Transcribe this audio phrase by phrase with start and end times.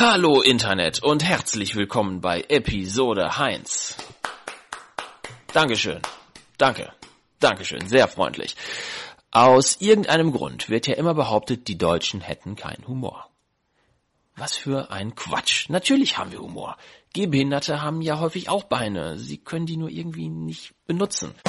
[0.00, 3.96] Hallo Internet und herzlich willkommen bei Episode Heinz.
[5.52, 6.00] Dankeschön.
[6.56, 6.92] Danke.
[7.40, 7.88] Dankeschön.
[7.88, 8.54] Sehr freundlich.
[9.32, 13.28] Aus irgendeinem Grund wird ja immer behauptet, die Deutschen hätten keinen Humor.
[14.36, 15.68] Was für ein Quatsch.
[15.68, 16.76] Natürlich haben wir Humor.
[17.12, 19.18] Gehbehinderte haben ja häufig auch Beine.
[19.18, 21.34] Sie können die nur irgendwie nicht benutzen.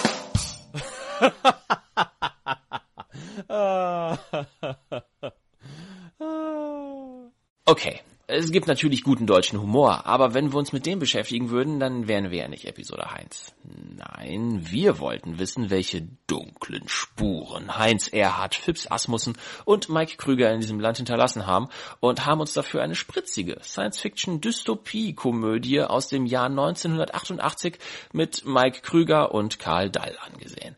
[7.65, 11.79] Okay, es gibt natürlich guten deutschen Humor, aber wenn wir uns mit dem beschäftigen würden,
[11.79, 13.55] dann wären wir ja nicht Episode Heinz.
[13.63, 20.61] Nein, wir wollten wissen, welche dunklen Spuren Heinz Erhard, Phipps Asmussen und Mike Krüger in
[20.61, 21.69] diesem Land hinterlassen haben
[22.01, 27.79] und haben uns dafür eine spritzige Science-Fiction-Dystopie-Komödie aus dem Jahr 1988
[28.13, 30.75] mit Mike Krüger und Karl Dall angesehen.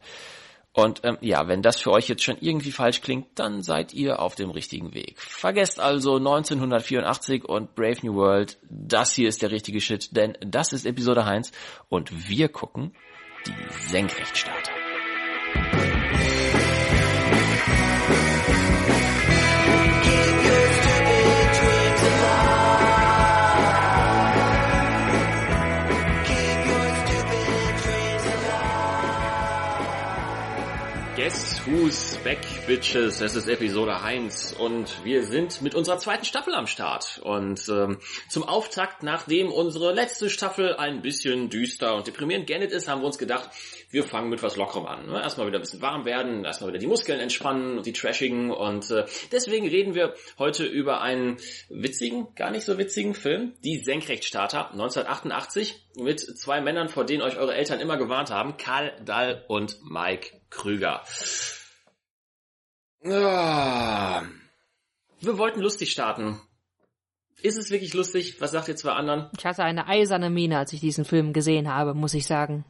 [0.73, 4.19] Und ähm, ja, wenn das für euch jetzt schon irgendwie falsch klingt, dann seid ihr
[4.19, 5.19] auf dem richtigen Weg.
[5.19, 8.57] Vergesst also 1984 und Brave New World.
[8.69, 11.51] Das hier ist der richtige Shit, denn das ist Episode 1
[11.89, 12.93] und wir gucken
[13.45, 14.80] die Senkrechtstarter.
[31.65, 33.21] Who's back, Bitches?
[33.21, 37.19] Es ist Episode 1 und wir sind mit unserer zweiten Staffel am Start.
[37.23, 42.87] Und ähm, zum Auftakt, nachdem unsere letzte Staffel ein bisschen düster und deprimierend geendet ist,
[42.87, 43.49] haben wir uns gedacht,
[43.91, 45.05] wir fangen mit was Lockerem an.
[45.05, 45.21] Ne?
[45.21, 48.49] Erstmal wieder ein bisschen warm werden, erstmal wieder die Muskeln entspannen und die trashigen.
[48.49, 51.37] Und äh, deswegen reden wir heute über einen
[51.69, 57.37] witzigen, gar nicht so witzigen Film, Die Senkrechtstarter 1988 mit zwei Männern, vor denen euch
[57.37, 61.03] eure Eltern immer gewarnt haben, Karl Dall und Mike Krüger.
[63.03, 64.21] Ah,
[65.21, 66.39] wir wollten lustig starten.
[67.41, 68.39] Ist es wirklich lustig?
[68.39, 69.29] Was sagt ihr zwei anderen?
[69.35, 72.63] Ich hatte eine eiserne Miene, als ich diesen Film gesehen habe, muss ich sagen.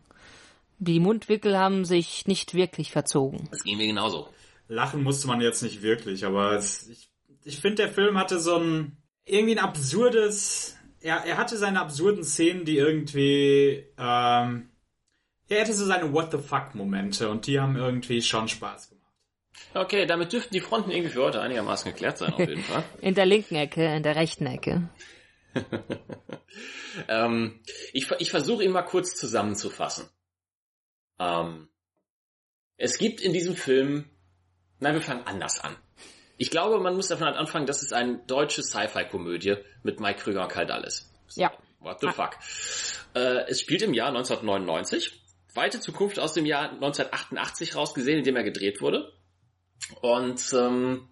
[0.80, 3.50] Die Mundwickel haben sich nicht wirklich verzogen.
[3.52, 4.30] Das ging mir genauso.
[4.70, 7.10] Lachen musste man jetzt nicht wirklich, aber es, ich,
[7.44, 10.78] ich finde, der Film hatte so ein irgendwie ein absurdes.
[11.02, 13.86] Er, er hatte seine absurden Szenen, die irgendwie.
[13.98, 14.71] Ähm,
[15.52, 19.02] er hatte so seine What the fuck Momente und die haben irgendwie schon Spaß gemacht.
[19.74, 22.84] Okay, damit dürften die Fronten irgendwie für heute einigermaßen geklärt sein, auf jeden Fall.
[23.02, 24.90] in der linken Ecke, in der rechten Ecke.
[27.08, 27.60] ähm,
[27.94, 30.10] ich, ich versuche ihn mal kurz zusammenzufassen.
[31.20, 31.70] Ähm,
[32.78, 34.10] es gibt in diesem Film,
[34.80, 35.76] nein, wir fangen anders an.
[36.38, 40.50] Ich glaube, man muss davon anfangen, dass es eine deutsche Sci-Fi-Komödie mit Mike Krüger und
[40.52, 41.12] Karl Dallas.
[41.28, 41.52] So, ja.
[41.80, 42.38] What the fuck?
[43.16, 45.21] Äh, es spielt im Jahr 1999.
[45.54, 49.12] Weite Zukunft aus dem Jahr 1988 rausgesehen, in dem er gedreht wurde.
[50.02, 51.10] Und ähm,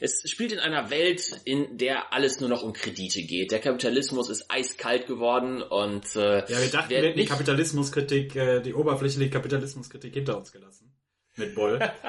[0.00, 3.52] es spielt in einer Welt, in der alles nur noch um Kredite geht.
[3.52, 8.60] Der Kapitalismus ist eiskalt geworden und äh, ja, wir dachten, wir hätten die Kapitalismuskritik, äh,
[8.60, 10.94] die oberflächliche Kapitalismuskritik hinter uns gelassen.
[11.36, 11.80] Mit Boll.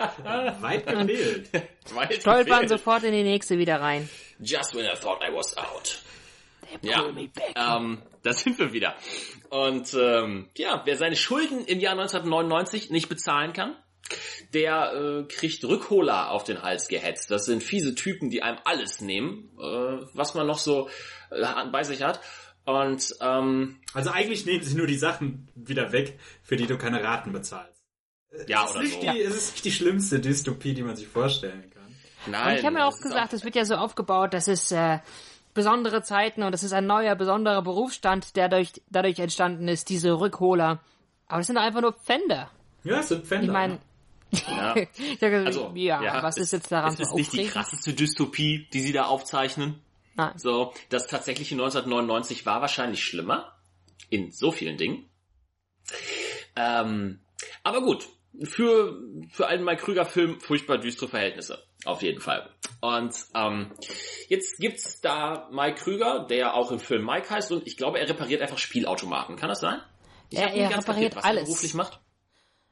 [0.61, 1.49] Weit gefehlt.
[1.93, 2.69] Weit Stolpern gefehlt.
[2.69, 4.07] sofort in die nächste wieder rein.
[4.39, 5.99] Just when I thought I was out.
[6.81, 7.05] Ja,
[7.55, 8.95] ähm, da sind wir wieder.
[9.49, 13.75] Und ähm, ja, wer seine Schulden im Jahr 1999 nicht bezahlen kann,
[14.53, 17.31] der äh, kriegt Rückholer auf den Hals gehetzt.
[17.31, 20.89] Das sind fiese Typen, die einem alles nehmen, äh, was man noch so
[21.31, 22.19] äh, bei sich hat.
[22.65, 27.03] Und ähm, also eigentlich nehmen sie nur die Sachen wieder weg, für die du keine
[27.03, 27.83] Raten bezahlst.
[28.47, 28.99] Ja, oder so.
[28.99, 31.95] Die, es ist nicht die schlimmste Dystopie, die man sich vorstellen kann.
[32.27, 32.53] Nein.
[32.53, 34.99] Und ich habe mir auch gesagt, es wird ja so aufgebaut, dass es äh,
[35.55, 40.19] besondere Zeiten und es ist ein neuer, besonderer Berufsstand, der durch, dadurch entstanden ist, diese
[40.19, 40.79] Rückholer.
[41.27, 42.51] Aber das sind einfach nur Pfänder.
[42.83, 43.47] Ja, es sind Pfänder.
[43.47, 43.79] Ich meine,
[44.31, 44.75] ja.
[45.45, 48.91] also, ja, ja, was ist jetzt daran es ist nicht die krasseste Dystopie, die sie
[48.91, 49.81] da aufzeichnen.
[50.15, 50.37] Nein.
[50.37, 53.51] So, das tatsächliche 1999 war wahrscheinlich schlimmer.
[54.09, 55.09] In so vielen Dingen.
[56.55, 57.21] Ähm,
[57.63, 58.07] aber gut.
[58.43, 58.99] Für,
[59.31, 61.63] für einen Mike Krüger Film furchtbar düstere Verhältnisse.
[61.85, 62.49] Auf jeden Fall.
[62.81, 63.71] Und ähm,
[64.27, 68.09] jetzt gibt's da Mike Krüger, der auch im Film Mike heißt und ich glaube, er
[68.09, 69.35] repariert einfach Spielautomaten.
[69.35, 69.79] Kann das sein?
[70.29, 71.41] Ich er, er repariert kapiert, was alles.
[71.43, 71.99] Er beruflich macht.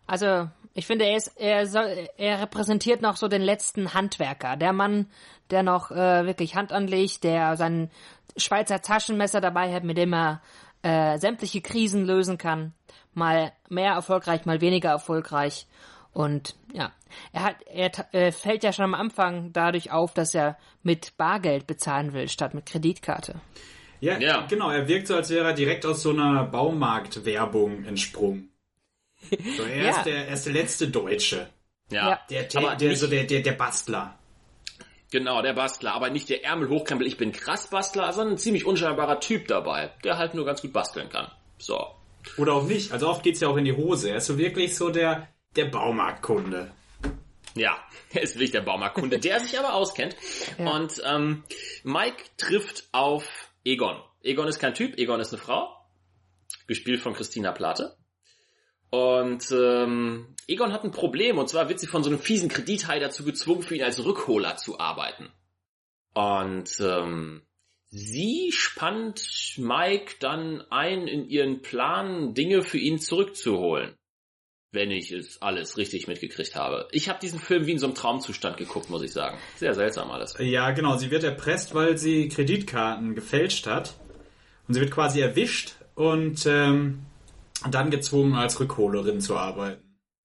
[0.06, 4.58] Also, ich finde, er ist, er soll, er repräsentiert noch so den letzten Handwerker.
[4.58, 5.08] Der Mann,
[5.50, 7.90] der noch äh, wirklich Hand anlegt, der sein
[8.36, 10.42] Schweizer Taschenmesser dabei hat, mit dem er
[10.82, 12.74] äh, sämtliche Krisen lösen kann.
[13.14, 15.68] Mal mehr erfolgreich, mal weniger erfolgreich.
[16.12, 16.92] Und ja,
[17.32, 21.68] er hat, er äh, fällt ja schon am Anfang dadurch auf, dass er mit Bargeld
[21.68, 23.42] bezahlen will, statt mit Kreditkarte.
[24.00, 24.46] Ja, ja.
[24.48, 24.70] genau.
[24.70, 28.50] Er wirkt so, als wäre er direkt aus so einer Baumarktwerbung entsprungen.
[29.56, 29.90] So, er, ja.
[29.92, 31.48] ist der, er ist der letzte Deutsche.
[31.90, 32.20] Ja.
[32.30, 34.20] Der, der, der, so der, der, der Bastler.
[35.12, 38.66] Genau, der Bastler, aber nicht der Ärmel hochkrempel, ich bin krass Bastler, sondern ein ziemlich
[38.66, 41.32] unscheinbarer Typ dabei, der halt nur ganz gut basteln kann.
[41.58, 41.86] So.
[42.38, 42.92] Oder auch nicht.
[42.92, 44.10] Also oft geht's ja auch in die Hose.
[44.10, 46.72] Er ist so wirklich so der, der Baumarktkunde.
[47.56, 47.78] Ja,
[48.12, 50.16] er ist wirklich der Baumarktkunde, der sich aber auskennt.
[50.58, 50.72] Ja.
[50.72, 51.44] Und ähm,
[51.84, 54.02] Mike trifft auf Egon.
[54.22, 55.76] Egon ist kein Typ, Egon ist eine Frau.
[56.68, 57.96] Gespielt von Christina Plate.
[58.90, 63.00] Und ähm, Egon hat ein Problem, und zwar wird sie von so einem fiesen Kredithai
[63.00, 65.32] dazu gezwungen, für ihn als Rückholer zu arbeiten.
[66.14, 67.42] Und ähm,
[67.90, 73.98] sie spannt Mike dann ein in ihren Plan, Dinge für ihn zurückzuholen.
[74.74, 76.88] Wenn ich es alles richtig mitgekriegt habe.
[76.92, 79.38] Ich habe diesen Film wie in so einem Traumzustand geguckt, muss ich sagen.
[79.58, 80.34] Sehr seltsam alles.
[80.40, 80.98] Ja, genau.
[80.98, 83.94] Sie wird erpresst, weil sie Kreditkarten gefälscht hat.
[84.68, 87.06] Und sie wird quasi erwischt und ähm,
[87.70, 89.82] dann gezwungen, als Rückholerin zu arbeiten.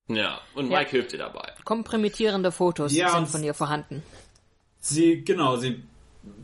[0.08, 0.78] Ja, und Ja.
[0.78, 1.52] Mike hilft ihr dabei.
[1.64, 4.02] Kompromittierende Fotos Ja, sind von ihr vorhanden.
[4.80, 5.82] Sie, genau, sie,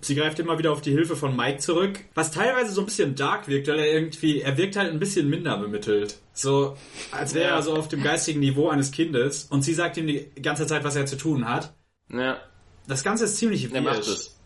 [0.00, 1.99] sie greift immer wieder auf die Hilfe von Mike zurück.
[2.15, 5.29] Was teilweise so ein bisschen dark wirkt, weil er irgendwie, er wirkt halt ein bisschen
[5.29, 6.17] minder bemittelt.
[6.32, 6.76] So,
[7.11, 7.56] als wäre Ja.
[7.56, 9.44] er so auf dem geistigen Niveau eines Kindes.
[9.50, 11.75] Und sie sagt ihm die ganze Zeit, was er zu tun hat.
[12.11, 12.38] Ja,
[12.87, 14.06] Das Ganze ist ziemlich er macht weird.
[14.09, 14.37] es.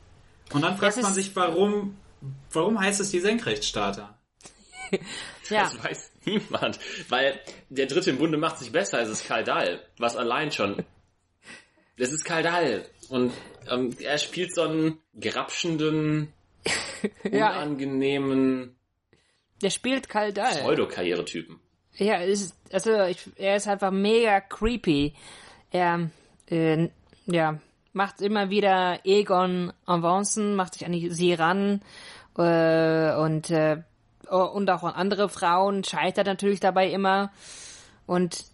[0.52, 1.96] Und dann fragt man sich, warum,
[2.52, 4.18] warum heißt es die Senkrechtstarter?
[5.50, 6.78] Ja, Das weiß niemand.
[7.08, 7.40] Weil
[7.70, 9.80] der dritte im Bunde macht sich besser, es ist Kaldal.
[9.98, 10.84] Was allein schon.
[11.98, 12.84] Es ist Kaldal.
[13.08, 13.32] Und
[13.70, 16.32] ähm, er spielt so einen grapschenden,
[17.24, 18.74] unangenehmen
[19.62, 20.52] der spielt Kaldal.
[20.52, 21.58] Pseudo-Karrieretypen.
[21.96, 25.14] Ja, ist, also ich, er ist einfach mega creepy.
[25.72, 26.10] Er,
[26.48, 26.88] äh,
[27.26, 27.58] ja,
[27.92, 31.82] macht immer wieder Egon Avancen, macht sich an die- sie ran
[32.36, 33.82] äh, und äh,
[34.30, 37.32] oh, und auch an andere Frauen scheitert natürlich dabei immer
[38.06, 38.44] und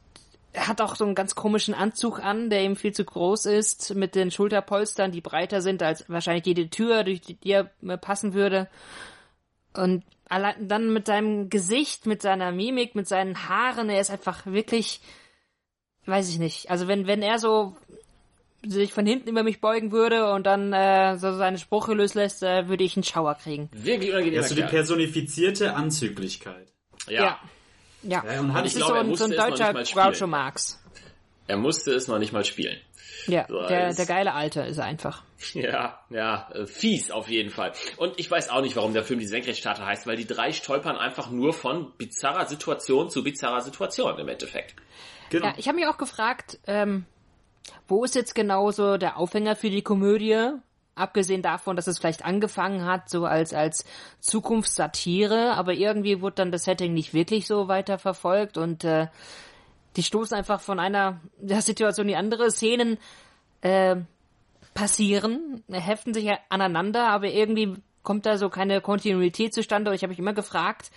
[0.54, 3.94] er hat auch so einen ganz komischen Anzug an, der ihm viel zu groß ist,
[3.94, 8.34] mit den Schulterpolstern, die breiter sind als wahrscheinlich jede Tür, durch die er äh, passen
[8.34, 8.68] würde.
[9.74, 14.46] Und allein dann mit seinem Gesicht, mit seiner Mimik, mit seinen Haaren, er ist einfach
[14.46, 15.00] wirklich,
[16.06, 16.70] weiß ich nicht.
[16.70, 17.76] Also wenn, wenn er so
[18.64, 22.68] sich von hinten über mich beugen würde und dann äh, so seine Sprüche loslässt, äh,
[22.68, 23.68] würde ich einen Schauer kriegen.
[23.72, 24.40] Wirklich unangenehm.
[24.40, 26.72] Ja, so die personifizierte Anzüglichkeit.
[27.08, 27.24] ja.
[27.24, 27.40] Ja.
[28.04, 29.48] Ja, und hat- das ich ist glaube, er so ein, so ein musste es noch
[29.48, 30.04] deutscher nicht mal spielen.
[30.04, 30.80] Groucho Marx.
[31.46, 32.78] Er musste es noch nicht mal spielen.
[33.26, 35.22] Ja, So der, der geile Alte ist er einfach.
[35.52, 37.72] Ja, ja, äh, fies auf jeden Fall.
[37.98, 40.96] Und ich weiß auch nicht, warum der Film die Senkrechtstarter heißt, weil die drei stolpern
[40.96, 44.74] einfach nur von bizarrer Situation zu bizarrer Situation im Endeffekt.
[45.28, 45.48] Genau.
[45.48, 47.04] Ja, ich habe mich auch gefragt, ähm,
[47.88, 50.48] wo ist jetzt genau so der Aufhänger für die Komödie?
[50.96, 53.84] Abgesehen davon, dass es vielleicht angefangen hat, so als, als
[54.20, 59.08] Zukunftssatire, aber irgendwie wurde dann das Setting nicht wirklich so weiter verfolgt und äh,
[59.96, 62.50] die stoßen einfach von einer Situation die andere.
[62.50, 62.98] Szenen
[63.60, 63.96] äh,
[64.74, 69.94] passieren, heften sich aneinander, aber irgendwie kommt da so keine Kontinuität zustande.
[69.94, 70.90] Ich habe mich immer gefragt,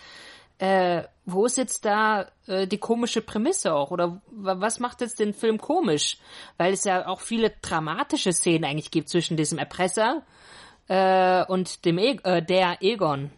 [0.60, 3.92] äh, wo ist jetzt da äh, die komische Prämisse auch?
[3.92, 6.18] Oder wa- was macht jetzt den Film komisch?
[6.58, 10.24] Weil es ja auch viele dramatische Szenen eigentlich gibt zwischen diesem Erpresser
[10.88, 13.30] äh, und dem e äh, der Egon.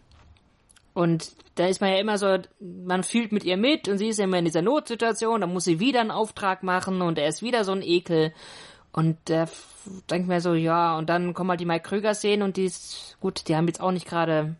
[0.94, 4.20] Und da ist man ja immer so, man fühlt mit ihr mit und sie ist
[4.20, 7.64] immer in dieser Notsituation, dann muss sie wieder einen Auftrag machen und er ist wieder
[7.64, 8.34] so ein Ekel.
[8.92, 9.68] Und da f-
[10.10, 13.48] denkt mir so, ja, und dann kommen halt die Mike Krüger-Szenen und die ist, gut,
[13.48, 14.56] die haben jetzt auch nicht gerade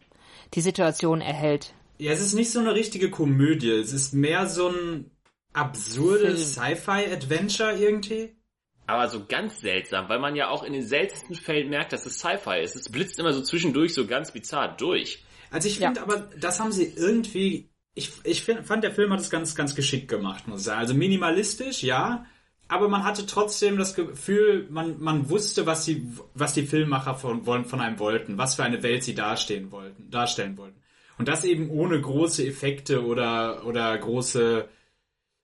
[0.54, 1.74] die Situation erhellt.
[2.00, 3.72] Ja, es ist nicht so eine richtige Komödie.
[3.72, 5.12] Es ist mehr so ein
[5.54, 8.36] absurdes Sci-Fi-Adventure irgendwie.
[8.88, 12.18] Aber so ganz seltsam, weil man ja auch in den seltensten Fällen merkt, dass es
[12.20, 12.76] Sci-Fi ist.
[12.76, 15.24] Es blitzt immer so zwischendurch so ganz bizarr durch.
[15.52, 15.88] Also ich Ja.
[15.90, 19.54] finde aber, das haben sie irgendwie, ich, ich find, fand der Film hat es ganz,
[19.54, 20.80] ganz geschickt gemacht, muss ich sagen.
[20.80, 22.26] Also minimalistisch, ja,
[22.68, 27.46] aber man hatte trotzdem das Gefühl, man, man wusste, was die, was die Filmmacher von,
[27.46, 30.79] wollen- von einem wollten, was für eine Welt sie darstellen wollten, darstellen wollten.
[31.20, 34.70] Und das eben ohne große Effekte oder, oder große,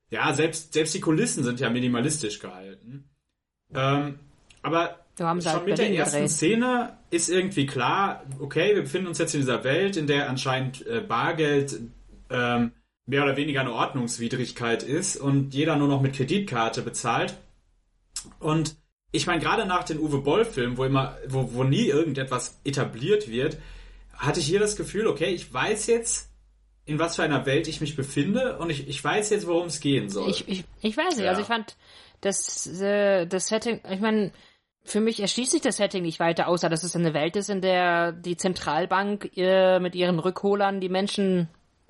[0.09, 3.09] ja, selbst, selbst die Kulissen sind ja minimalistisch gehalten.
[3.73, 4.17] Ähm,
[4.61, 6.31] aber So schon halt mit der Berlin ersten gedreht.
[6.31, 10.87] Szene ist irgendwie klar, okay, wir befinden uns jetzt in dieser Welt, in der anscheinend
[10.87, 11.77] äh, Bargeld
[12.29, 12.71] ähm,
[13.05, 17.37] mehr oder weniger eine Ordnungswidrigkeit ist und jeder nur noch mit Kreditkarte bezahlt.
[18.39, 18.77] Und
[19.11, 23.57] ich meine, gerade nach den Uwe Boll-Filmen, wo immer, wo, wo nie irgendetwas etabliert wird,
[24.17, 26.29] hatte ich hier das Gefühl, okay, ich weiß jetzt,
[26.85, 29.79] in was für einer Welt ich mich befinde und ich, ich weiß jetzt, worum es
[29.79, 30.29] gehen soll.
[30.29, 31.31] Ich, ich, ich weiß nicht, Ja.
[31.31, 31.75] also ich fand
[32.21, 34.31] das, äh, das Setting, ich meine,
[34.83, 37.61] für mich erschließt sich das Setting nicht weiter, außer dass es eine Welt ist, in
[37.61, 41.49] der die Zentralbank äh, mit ihren Rückholern die Menschen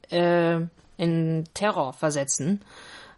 [0.09, 0.61] äh,
[0.97, 2.61] in Terror versetzen.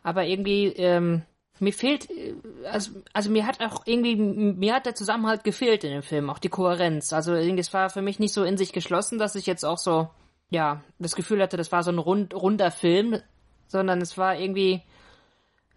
[0.01, 1.21] Aber irgendwie, ähm,
[1.59, 2.35] mir fehlt, äh,
[2.71, 6.39] also, also mir hat auch irgendwie, mir hat der Zusammenhalt gefehlt in dem Film, auch
[6.39, 7.13] die Kohärenz.
[7.13, 10.09] Also es war für mich nicht so in sich geschlossen, dass ich jetzt auch so,
[10.49, 13.21] ja, das Gefühl hatte, das war so ein rund, runder Film,
[13.67, 14.81] sondern es war irgendwie,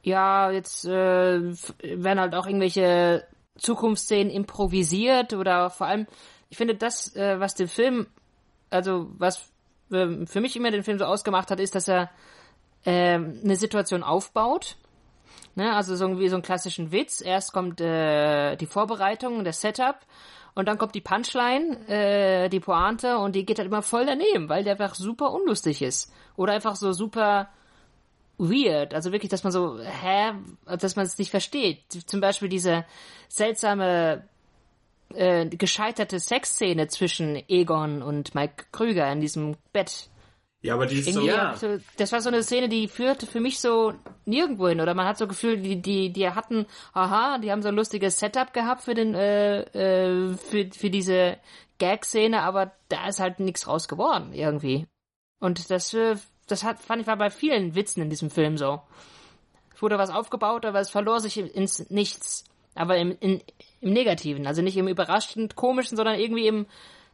[0.03, 1.41] ja, jetzt äh,
[1.83, 3.25] werden halt auch irgendwelche
[3.59, 6.07] Zukunftsszenen improvisiert oder vor allem,
[6.49, 8.07] ich finde das, äh, was den Film,
[8.71, 9.51] also was
[9.91, 12.11] äh, für mich immer den Film so ausgemacht hat, ist, dass er
[12.85, 14.77] äh, eine Situation aufbaut.
[15.55, 15.75] Ne?
[15.75, 17.21] Also so wie so einen klassischen Witz.
[17.21, 19.97] Erst kommt äh, die Vorbereitung, der Setup
[20.55, 24.49] und dann kommt die Punchline, äh, die Pointe und die geht halt immer voll daneben,
[24.49, 26.13] weil der einfach super unlustig ist.
[26.37, 27.49] Oder einfach so super
[28.37, 28.95] weird.
[28.95, 30.33] Also wirklich, dass man so, hä,
[30.67, 31.81] dass man es nicht versteht.
[32.07, 32.85] Zum Beispiel diese
[33.29, 34.25] seltsame
[35.15, 40.10] äh, gescheiterte Sexszene zwischen Egon und Mike Krüger in diesem Bett.
[40.63, 41.57] Ja, aber die ist so, ja.
[41.57, 43.95] so, das war so eine Szene, die führte für mich so
[44.27, 44.81] nirgendwo hin.
[44.81, 48.19] Oder man hat so Gefühl, die, die, die hatten, aha, die haben so ein lustiges
[48.19, 51.39] Setup gehabt für den, äh, äh, für, für diese
[51.79, 54.87] Gag-Szene, aber da ist halt nichts raus geworden, irgendwie.
[55.39, 58.83] Und das, äh, das hat, fand ich war bei vielen Witzen in diesem Film so.
[59.75, 62.45] Es wurde was aufgebaut, aber es verlor sich ins Nichts.
[62.75, 63.41] Aber im, in,
[63.81, 66.67] im Negativen, also nicht im überraschend komischen, sondern irgendwie im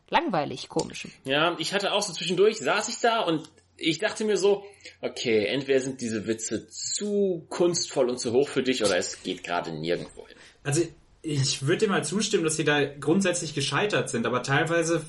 [0.09, 1.13] langweilig komischen.
[1.25, 4.65] Ja, ich hatte auch so zwischendurch, saß ich da und ich dachte mir so,
[5.03, 9.45] okay, entweder sind diese Witze zu kunstvoll und zu hoch für dich oder es geht
[9.45, 10.37] gerade nirgendwo hin.
[10.63, 10.83] Also
[11.23, 15.05] ich würde dir mal zustimmen, dass sie da grundsätzlich gescheitert sind, aber teilweise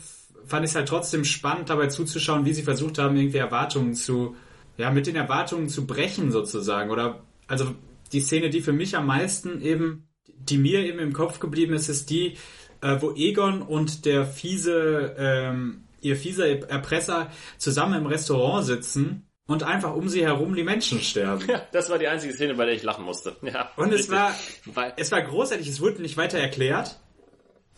[0.46, 4.36] fand ich es halt trotzdem spannend, dabei zuzuschauen, wie sie versucht haben, irgendwie Erwartungen zu,
[4.78, 6.90] ja, mit den Erwartungen zu brechen sozusagen.
[6.90, 7.76] Oder also
[8.12, 11.90] die Szene, die für mich am meisten eben, die mir eben im Kopf geblieben ist,
[11.90, 12.38] ist die,
[12.82, 19.64] äh, wo Egon und der fiese, ähm, ihr fieser Erpresser zusammen im Restaurant sitzen und
[19.64, 21.46] einfach um sie herum die Menschen sterben.
[21.48, 23.36] Ja, das war die einzige Szene, bei der ich lachen musste.
[23.42, 24.12] Ja, Und es richtig.
[24.16, 27.00] war, Weil, es war großartig, es wurde nicht weiter erklärt.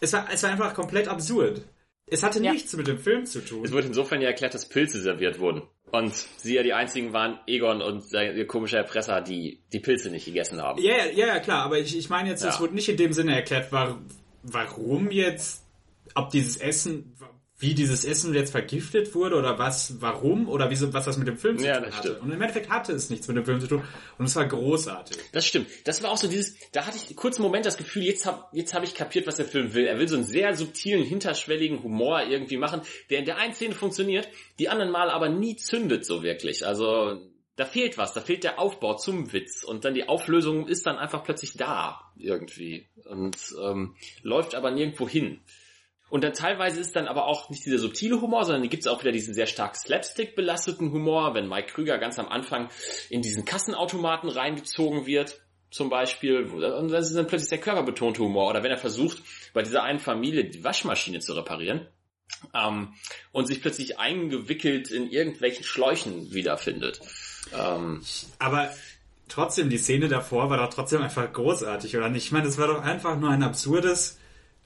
[0.02, 1.62] Es war, es war einfach komplett absurd.
[2.12, 2.52] Es hatte Ja.
[2.54, 3.64] nichts mit dem Film zu tun.
[3.66, 5.62] es wurde insofern ja erklärt, dass Pilze serviert wurden.
[5.92, 10.10] Und sie ja die einzigen waren, Egon und sein ihr komischer Erpresser, die die Pilze
[10.10, 10.82] nicht gegessen haben.
[10.82, 12.60] Ja, ja, ja, klar, aber ich, ich meine jetzt, es Ja.
[12.62, 14.00] wurde nicht in dem Sinne erklärt, war,
[14.44, 15.64] warum jetzt,
[16.16, 17.16] ob dieses Essen,
[17.62, 21.38] wie dieses Essen jetzt vergiftet wurde oder was, warum oder wieso, was das mit dem
[21.38, 21.98] Film zu Ja, tun hatte.
[22.08, 22.22] stimmt.
[22.22, 23.84] Und im Endeffekt hatte es nichts mit dem Film zu tun
[24.18, 25.18] und es war großartig.
[25.34, 25.68] Das stimmt.
[25.84, 28.50] Das war auch so dieses, da hatte ich kurz einen Moment das Gefühl, jetzt hab,
[28.54, 29.86] jetzt hab ich kapiert, was der Film will.
[29.88, 32.80] Er will so einen sehr subtilen, hinterschwelligen Humor irgendwie machen,
[33.10, 36.66] der in der einen Szene funktioniert, die anderen Mal aber nie zündet so wirklich.
[36.66, 37.20] Also,
[37.60, 40.98] da fehlt was, da fehlt der Aufbau zum Witz und dann die Auflösung ist dann
[40.98, 45.42] einfach plötzlich da irgendwie und ähm, läuft aber nirgendwo hin.
[46.10, 49.02] Und dann teilweise ist dann aber auch nicht dieser subtile Humor, sondern gibt es auch
[49.02, 52.70] wieder diesen sehr stark Slapstick belasteten Humor, wenn Mike Krüger ganz am Anfang
[53.10, 58.50] in diesen Kassenautomaten reingezogen wird, zum Beispiel, und das ist dann plötzlich der körperbetonte Humor,
[58.50, 59.22] oder wenn er versucht,
[59.54, 61.88] bei dieser einen Familie die Waschmaschine zu reparieren,
[62.54, 62.94] ähm,
[63.32, 67.02] und sich plötzlich eingewickelt in irgendwelchen Schläuchen wiederfindet.
[67.58, 68.02] Ähm,
[68.38, 68.70] Aber
[69.28, 72.26] trotzdem, die Szene davor war doch trotzdem einfach großartig, oder nicht?
[72.26, 74.18] Ich meine, das war doch einfach nur ein absurdes,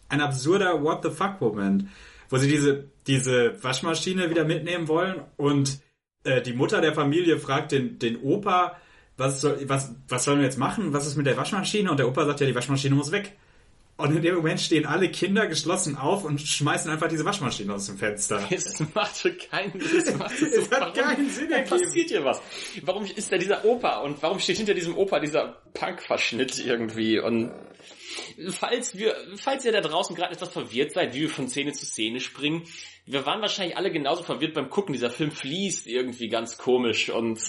[0.09, 1.87] ein absurder What the fuck Moment,
[2.29, 5.79] wo sie diese, diese Waschmaschine wieder mitnehmen wollen und
[6.23, 8.77] äh, die Mutter der Familie fragt den, den Opa,
[9.17, 10.93] was soll, was, was sollen wir jetzt machen?
[10.93, 11.91] Was ist mit der Waschmaschine?
[11.91, 13.37] Und der Opa sagt ja, die Waschmaschine muss weg.
[13.95, 17.85] Und in dem Moment stehen alle Kinder geschlossen auf und schmeißen einfach diese Waschmaschine aus
[17.85, 18.43] dem Fenster.
[18.49, 21.69] Es macht so keinen es macht so, Es hat keinen Sinn ergeben.
[21.79, 22.41] passiert hier was?
[22.81, 27.19] Warum ist da dieser Opa und warum steht hinter diesem Opa dieser Punk-Verschnitt irgendwie?
[27.19, 27.51] Und
[28.49, 31.85] falls wir, falls ihr da draußen gerade etwas verwirrt seid, wie wir von Szene zu
[31.85, 32.63] Szene springen,
[33.05, 34.93] wir waren wahrscheinlich alle genauso verwirrt beim Gucken.
[34.93, 37.39] Dieser Film fließt irgendwie ganz komisch und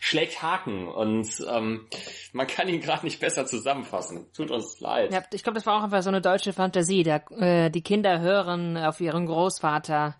[0.00, 1.86] schlägt Haken und ähm,
[2.32, 4.26] man kann ihn gerade nicht besser zusammenfassen.
[4.34, 5.12] Tut uns leid.
[5.12, 7.02] Ja, ich glaube, das war auch einfach so eine deutsche Fantasie.
[7.02, 10.16] Der, äh, die Kinder hören auf ihren Großvater.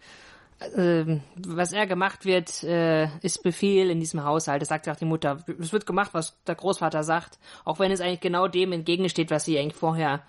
[0.75, 4.61] ähm, was er gemacht wird, äh, ist Befehl in diesem Haushalt.
[4.61, 5.45] Das sagt ja auch die Mutter.
[5.59, 9.45] Es wird gemacht, was der Großvater sagt, auch wenn es eigentlich genau dem entgegensteht, was
[9.45, 10.23] sie eigentlich vorher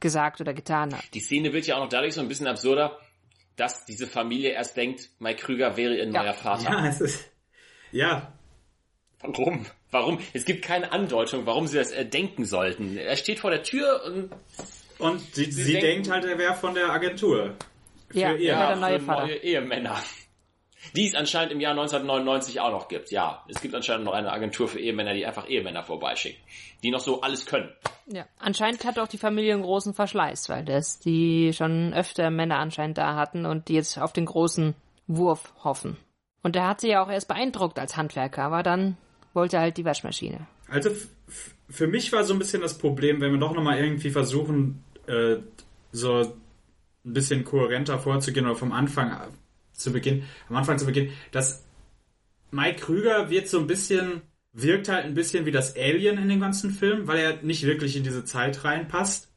[0.00, 1.02] gesagt oder getan hat.
[1.14, 2.98] Die Szene wird ja auch noch dadurch so ein bisschen absurder,
[3.58, 6.70] dass diese Familie erst denkt, Mike Krüger wäre ihr neuer Vater.
[6.70, 7.30] Ja, es ist,
[7.92, 8.32] ja,
[9.20, 9.66] Warum?
[9.90, 10.20] Warum?
[10.32, 12.96] Es gibt keine Andeutung, warum sie das erdenken sollten.
[12.96, 14.30] Er steht vor der Tür und
[14.98, 17.56] Und sie, sie, denken- denkt halt, er wäre von der Agentur.
[18.10, 18.38] Für Ja, ihr.
[18.52, 18.66] ja.
[18.68, 19.26] der neue Vater.
[19.26, 20.00] neue Ehemänner.
[20.94, 23.10] Die es anscheinend im Jahr 1999 auch noch gibt.
[23.10, 26.40] Ja, es gibt anscheinend noch eine Agentur für Ehemänner, die einfach Ehemänner vorbeischicken.
[26.82, 27.70] Die noch so alles können.
[28.06, 32.58] Ja, anscheinend hat auch die Familie einen großen Verschleiß, weil das die schon öfter Männer
[32.58, 34.74] anscheinend da hatten und die jetzt auf den großen
[35.08, 35.96] Wurf hoffen.
[36.42, 38.96] Und er hat sie ja auch erst beeindruckt als Handwerker, aber dann
[39.34, 40.46] wollte er halt die Waschmaschine.
[40.68, 40.90] Also
[41.68, 45.36] für mich war so ein bisschen das Problem, wenn wir doch nochmal irgendwie versuchen, äh,
[45.92, 46.32] so ein
[47.12, 49.12] bisschen kohärenter vorzugehen oder vom Anfang
[49.78, 51.64] zu Beginn, am Anfang zu Beginn, dass
[52.50, 56.40] Mike Krüger wird so ein bisschen, wirkt halt ein bisschen wie das Alien in dem
[56.40, 59.32] ganzen Film, weil er nicht wirklich in diese Zeit reinpasst.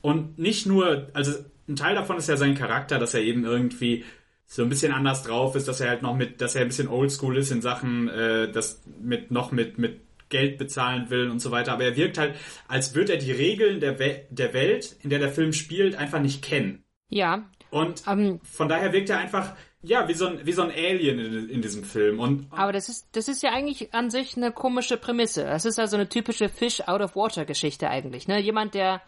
[0.00, 1.32] Und nicht nur, also
[1.68, 4.04] ein Teil davon ist ja sein Charakter, dass er eben irgendwie
[4.46, 6.88] so ein bisschen anders drauf ist, dass er halt noch mit, dass er ein bisschen
[6.88, 11.50] oldschool ist in Sachen, äh, das mit noch mit mit Geld bezahlen will und so
[11.50, 11.72] weiter.
[11.72, 12.34] Aber er wirkt halt,
[12.68, 16.20] als würde er die Regeln der, We der Welt, in der der Film spielt, einfach
[16.20, 16.84] nicht kennen.
[17.08, 17.48] Ja.
[17.70, 20.70] Und um, ähm, von daher wirkt er einfach, ja, wie so ein, wie so ein
[20.70, 22.18] Alien in, in, diesem Film.
[22.18, 25.44] Und, aber das ist, das ist ja eigentlich an sich eine komische Prämisse.
[25.44, 28.40] Das ist also eine typische Fish out of water Geschichte eigentlich, ne?
[28.40, 29.02] Jemand, der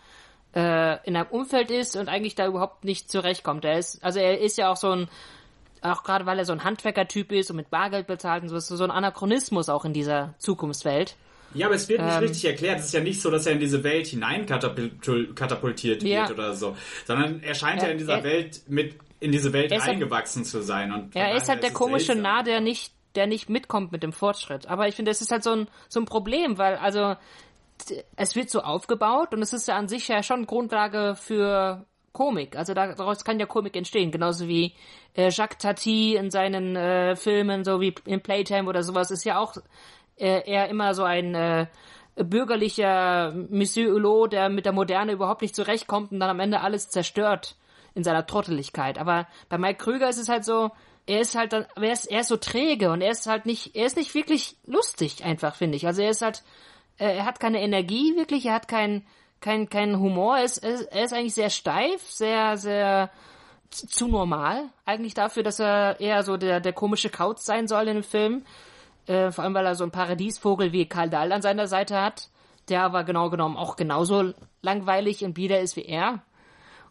[0.55, 3.65] äh, in einem Umfeld ist und eigentlich da überhaupt nicht zurechtkommt.
[3.65, 5.09] Er ist, also er ist ja auch so ein,
[5.83, 8.69] auch gerade weil er so ein Handwerkertyp ist und mit Bargeld bezahlt und so, ist
[8.69, 11.17] so ein Anachronismus auch in dieser Zukunftswelt.
[11.55, 12.81] Ja, aber es wird nicht ähm, richtig erklärt.
[12.81, 16.29] Es ist ja nicht so, dass er in diese Welt hinein katapultiert ja.
[16.29, 19.53] wird oder so, sondern er scheint ja, ja in dieser er, Welt mit in diese
[19.53, 20.93] Welt eingewachsen halt, zu sein.
[20.93, 24.13] Und ja, er ist halt der komische Nah, der nicht, der nicht mitkommt mit dem
[24.13, 24.67] Fortschritt.
[24.67, 27.17] Aber ich finde, es ist halt so ein, so ein Problem, weil also
[28.17, 32.57] es wird so aufgebaut und es ist ja an sich ja schon Grundlage für Komik.
[32.57, 34.75] Also daraus kann ja Komik entstehen, genauso wie
[35.15, 39.39] äh, Jacques Tati in seinen äh, Filmen, so wie in Playtime oder sowas, ist ja
[39.39, 39.57] auch
[40.17, 41.67] äh, eher immer so ein äh,
[42.17, 46.89] bürgerlicher Monsieur Hulot, der mit der Moderne überhaupt nicht zurechtkommt und dann am Ende alles
[46.89, 47.57] zerstört
[47.99, 48.99] in seiner Trotteligkeit.
[48.99, 50.71] Aber bei Mike Krüger ist es halt so,
[51.07, 53.75] er ist halt dann, er ist, er ist so träge und er ist halt nicht,
[53.75, 55.87] er ist nicht wirklich lustig einfach, finde ich.
[55.87, 56.43] Also er ist halt,
[56.97, 59.05] er hat keine Energie wirklich, er hat keinen
[59.41, 63.11] kein, kein Humor, er ist, er ist eigentlich sehr steif, sehr, sehr
[63.71, 67.95] zu normal, eigentlich dafür, dass er eher so der, der komische Kauz sein soll in
[67.95, 68.45] dem Film.
[69.07, 72.31] Äh, vor allem, weil er so einen Paradiesvogel wie Karl Dahl an seiner Seite hat,
[72.69, 76.23] der aber genau genommen auch genauso langweilig und bieder ist wie er.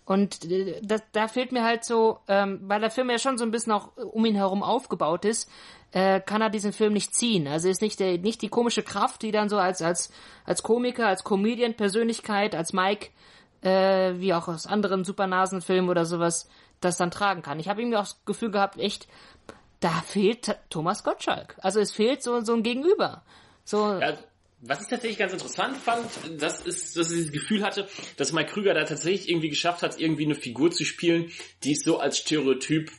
[0.07, 3.43] Und äh, das, da fehlt mir halt so, ähm, weil der Film ja schon so
[3.43, 5.51] ein bisschen auch um ihn herum aufgebaut ist,
[5.91, 7.45] äh, kann er diesen Film nicht ziehen.
[7.45, 10.09] Also ist nicht der, nicht die komische Kraft, die dann so als als
[10.45, 13.09] als Komiker, als Comedian Persönlichkeit, als Mike,
[13.61, 16.47] äh, wie auch aus anderen Supernasenfilmen oder sowas,
[16.79, 17.59] das dann tragen kann.
[17.59, 19.09] Ich habe irgendwie auch das Gefühl gehabt, echt,
[19.81, 21.57] da fehlt Thomas Gottschalk.
[21.61, 23.23] Also es fehlt so so ein Gegenüber.
[23.65, 23.99] So.
[23.99, 24.13] Ja.
[24.61, 28.51] Was ich tatsächlich ganz interessant fand, das ist, dass ich das Gefühl hatte, dass Mike
[28.51, 31.31] Krüger da tatsächlich irgendwie geschafft hat, irgendwie eine Figur zu spielen,
[31.63, 32.91] die es so als Stereotyp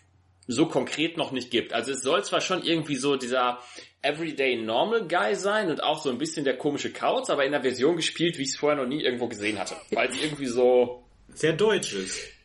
[0.47, 1.73] so konkret noch nicht gibt.
[1.73, 3.61] Also es soll zwar schon irgendwie so dieser
[4.03, 7.62] Everyday Normal Guy sein und auch so ein bisschen der komische Kauz, aber in der
[7.62, 9.75] Version gespielt, wie ich es vorher noch nie irgendwo gesehen hatte.
[9.90, 11.05] Weil es irgendwie so...
[11.35, 12.38] Sehr deutsch ist.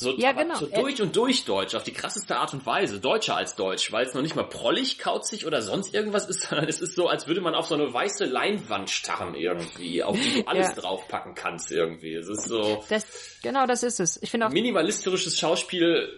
[0.00, 0.56] So, ja, genau.
[0.56, 4.06] so durch und durch deutsch, auf die krasseste Art und Weise, deutscher als deutsch, weil
[4.06, 7.26] es noch nicht mal prollig, kauzig oder sonst irgendwas ist, sondern es ist so, als
[7.26, 10.74] würde man auf so eine weiße Leinwand starren irgendwie, auf die du alles ja.
[10.74, 12.14] draufpacken kannst irgendwie.
[12.14, 12.82] Es ist so.
[12.88, 13.04] Das,
[13.42, 14.18] genau, das ist es.
[14.22, 14.50] Ich finde auch.
[14.50, 16.08] Minimalistisches Schauspiel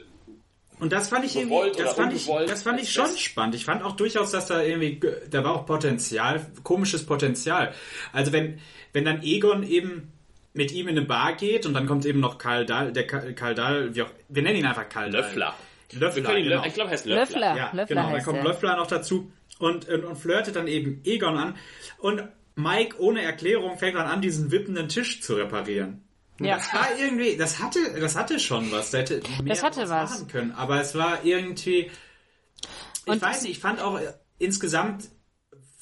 [0.79, 3.57] und das fand ich irgendwie, das fand ich, das fand ich schon spannend.
[3.57, 7.75] Ich fand auch durchaus, dass da irgendwie, da war auch Potenzial, komisches Potenzial.
[8.12, 8.61] Also wenn,
[8.92, 10.12] wenn dann Egon eben
[10.55, 13.55] mit ihm in eine Bar geht und dann kommt eben noch Karl Dahl, der Karl
[13.55, 15.55] Dahl, wie auch, wir nennen ihn einfach Karl Löffler.
[15.91, 16.01] Dahl.
[16.01, 16.23] Löffler.
[16.23, 16.49] Genau.
[16.49, 16.67] Löffler.
[16.67, 17.25] Ich glaube, er heißt Löffler.
[17.25, 17.57] Löffler.
[17.57, 18.11] Ja, Löffler genau.
[18.12, 18.45] Dann kommt er.
[18.45, 21.57] Löffler noch dazu und, und, und flirtet dann eben Egon an.
[21.99, 22.23] Und
[22.55, 26.03] Mike ohne Erklärung fängt dann an, diesen wippenden Tisch zu reparieren.
[26.41, 26.57] Ja.
[26.57, 28.91] Das war irgendwie, das hatte, das hatte schon was.
[28.91, 30.53] Das hätte mehr das hatte was, machen können.
[30.53, 35.09] Aber es war irgendwie, ich Und weiß nicht, ich fand auch äh, insgesamt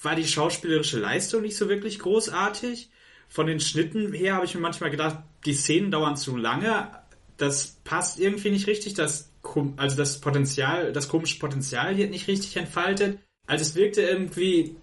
[0.02, 2.89] war die schauspielerische Leistung nicht so wirklich großartig.
[3.30, 6.90] Von den Schnitten her habe ich mir manchmal gedacht, die Szenen dauern zu lange.
[7.36, 8.94] Das passt irgendwie nicht richtig.
[8.94, 9.32] Das,
[9.76, 13.18] also das Potenzial, das komische Potenzial wird nicht richtig entfaltet.
[13.46, 14.76] Also es wirkte irgendwie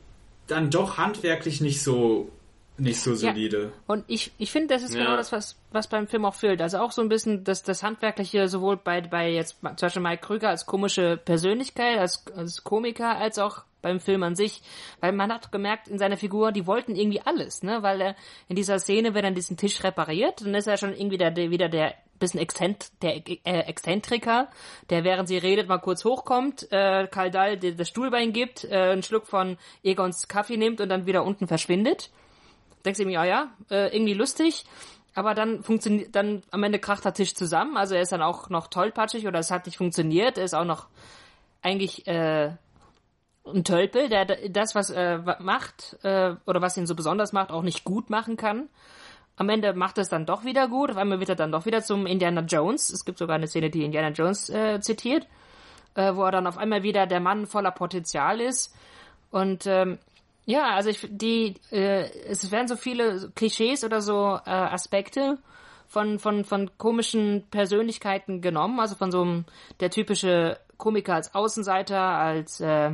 [0.47, 2.31] dann doch handwerklich nicht so
[2.79, 3.63] nicht so solide.
[3.63, 3.69] Ja.
[3.87, 5.03] Und ich, ich finde, das ist ja.
[5.03, 6.61] genau das, was, was beim Film auch fehlt.
[6.61, 10.25] Also auch so ein bisschen das, das Handwerkliche, sowohl bei, bei jetzt zum Beispiel Mike
[10.25, 14.61] Krüger als komische Persönlichkeit, als, als Komiker, als auch beim Film an sich.
[14.99, 17.83] Weil man hat gemerkt, in seiner Figur, die wollten irgendwie alles, ne?
[17.83, 18.15] Weil er
[18.47, 21.51] in dieser Szene, wenn er diesen Tisch repariert, dann ist er schon irgendwie der, der
[21.51, 24.49] wieder der bisschen Exzent, der äh, Exzentriker,
[24.89, 29.03] der während sie redet mal kurz hochkommt, äh, Karl Dahl das Stuhlbein gibt, äh, einen
[29.03, 32.09] Schluck von Egons Kaffee nimmt und dann wieder unten verschwindet
[32.87, 34.63] denkst du mir, ja, ja, äh, irgendwie lustig.
[35.13, 37.75] Aber dann funktioniert, dann am Ende kracht der Tisch zusammen.
[37.75, 40.37] Also er ist dann auch noch tollpatschig oder es hat nicht funktioniert.
[40.37, 40.87] Er ist auch noch
[41.61, 42.51] eigentlich äh,
[43.53, 47.51] ein Tölpel, der das, was er äh, macht äh, oder was ihn so besonders macht,
[47.51, 48.69] auch nicht gut machen kann.
[49.35, 50.89] Am Ende macht es dann doch wieder gut.
[50.91, 52.89] Auf einmal wird er dann doch wieder zum Indiana Jones.
[52.89, 55.27] Es gibt sogar eine Szene, die Indiana Jones äh, zitiert,
[55.95, 58.75] äh, wo er dann auf einmal wieder der Mann voller Potenzial ist.
[59.29, 59.99] Und ähm,
[60.45, 65.37] Ja, also ich die äh, es werden so viele Klischees oder so äh, Aspekte
[65.87, 69.45] von von von komischen Persönlichkeiten genommen, also von so einem
[69.81, 72.91] der typische Komiker als Außenseiter, als äh,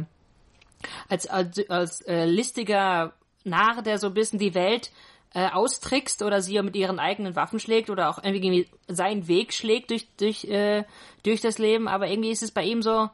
[1.10, 4.92] als als, als äh, listiger Narr, der so ein bisschen die Welt
[5.34, 9.90] äh, austrickst oder sie mit ihren eigenen Waffen schlägt oder auch irgendwie seinen Weg schlägt
[9.90, 10.84] durch durch äh,
[11.24, 13.10] durch das Leben, aber irgendwie ist es bei ihm so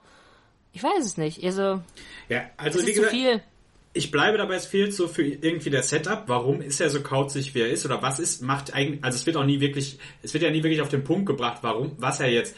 [0.74, 1.44] ich weiß es nicht.
[1.44, 1.82] Also,
[2.30, 3.42] ja, also es ist zu gesagt, viel.
[3.94, 6.24] ich bleibe dabei, es fehlt so für irgendwie der Setup.
[6.28, 7.86] Warum ist er so kauzig, wie er ist?
[7.86, 10.64] Oder was ist, macht eigentlich, also es wird auch nie wirklich, es wird ja nie
[10.64, 12.56] wirklich auf den Punkt gebracht, warum, was er jetzt,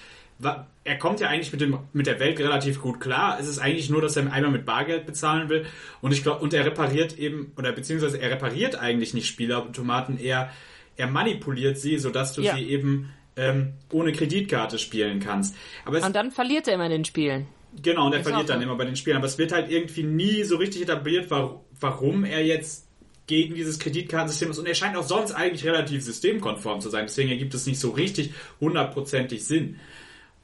[0.83, 3.37] er kommt ja eigentlich mit dem, mit der Welt relativ gut klar.
[3.39, 5.65] Es ist eigentlich nur, dass er einmal mit Bargeld bezahlen will.
[6.01, 10.51] Und ich glaube, und er repariert eben, oder beziehungsweise er repariert eigentlich nicht Spielautomaten, er,
[10.97, 12.55] er manipuliert sie, sodass du Ja.
[12.55, 15.55] sie eben, ähm, ohne Kreditkarte spielen kannst.
[15.85, 17.47] Aber es, Und dann verliert er immer in den Spielen.
[17.81, 19.15] Genau, und er verliert dann immer bei den Spielen.
[19.17, 22.87] Aber es wird halt irgendwie nie so richtig etabliert, wa- warum er jetzt
[23.27, 24.57] gegen dieses Kreditkartensystem ist.
[24.57, 27.05] Und er scheint auch sonst eigentlich relativ systemkonform zu sein.
[27.05, 29.79] Deswegen ergibt es nicht so richtig hundertprozentig Sinn.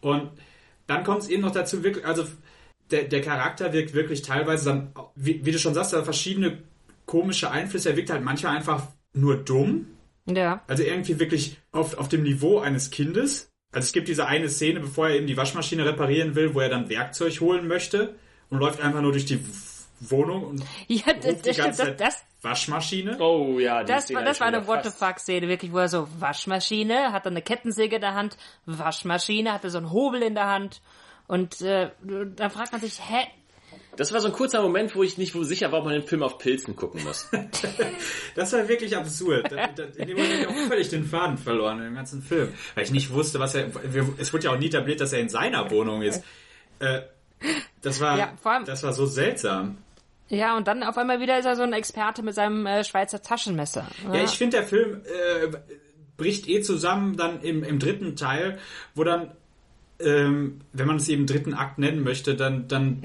[0.02, 0.32] Und
[0.88, 2.26] dann kommt es eben noch dazu, wirklich, also
[2.92, 6.60] der, der Charakter wirkt wirklich teilweise dann, wie, wie du schon sagst, da verschiedene
[7.06, 7.90] komische Einflüsse.
[7.90, 8.84] Er wirkt halt manchmal einfach
[9.14, 9.88] nur dumm.
[10.26, 10.64] Ja.
[10.68, 13.50] Also irgendwie wirklich auf, auf dem Niveau eines Kindes.
[13.72, 16.70] Also es gibt diese eine Szene, bevor er eben die Waschmaschine reparieren will, wo er
[16.70, 18.16] dann Werkzeug holen möchte
[18.50, 19.40] und läuft einfach nur durch die
[20.00, 21.58] Wohnung und Ja, das, das stimmt.
[21.58, 23.18] ganze Das, das, Waschmaschine.
[23.20, 25.90] Oh ja, die das, war, das war eine What the fuck Szene, wirklich, wo er
[25.90, 30.36] so Waschmaschine, hat dann eine Kettensäge in der Hand, Waschmaschine, hatte so einen Hobel in
[30.36, 30.82] der Hand
[31.28, 31.90] und äh,
[32.36, 33.28] dann fragt man sich, hä?
[33.98, 36.04] Das war so ein kurzer Moment, wo ich nicht wo sicher war, ob man den
[36.04, 37.28] Film auf Pilzen gucken muss.
[38.36, 39.52] Das war wirklich absurd.
[39.52, 42.22] Da, da, in dem Moment habe ich auch völlig den Faden verloren in dem ganzen
[42.22, 42.54] Film.
[42.76, 43.74] Weil ich nicht wusste, was er.
[43.92, 46.24] wir- Es wurde ja auch nie etabliert, dass er in seiner Wohnung ist.
[46.78, 47.02] Äh,
[47.82, 49.80] das war, Ja, vor allem- das war so seltsam.
[50.30, 53.22] Ja, und dann auf einmal wieder ist er so ein Experte mit seinem äh, Schweizer
[53.22, 53.86] Taschenmesser.
[54.14, 55.48] Ja, ich finde, der Film äh,
[56.18, 58.58] bricht eh zusammen dann im, im dritten Teil,
[58.94, 59.32] wo dann,
[60.00, 63.04] ähm, wenn man es eben dritten Akt nennen möchte, dann, dann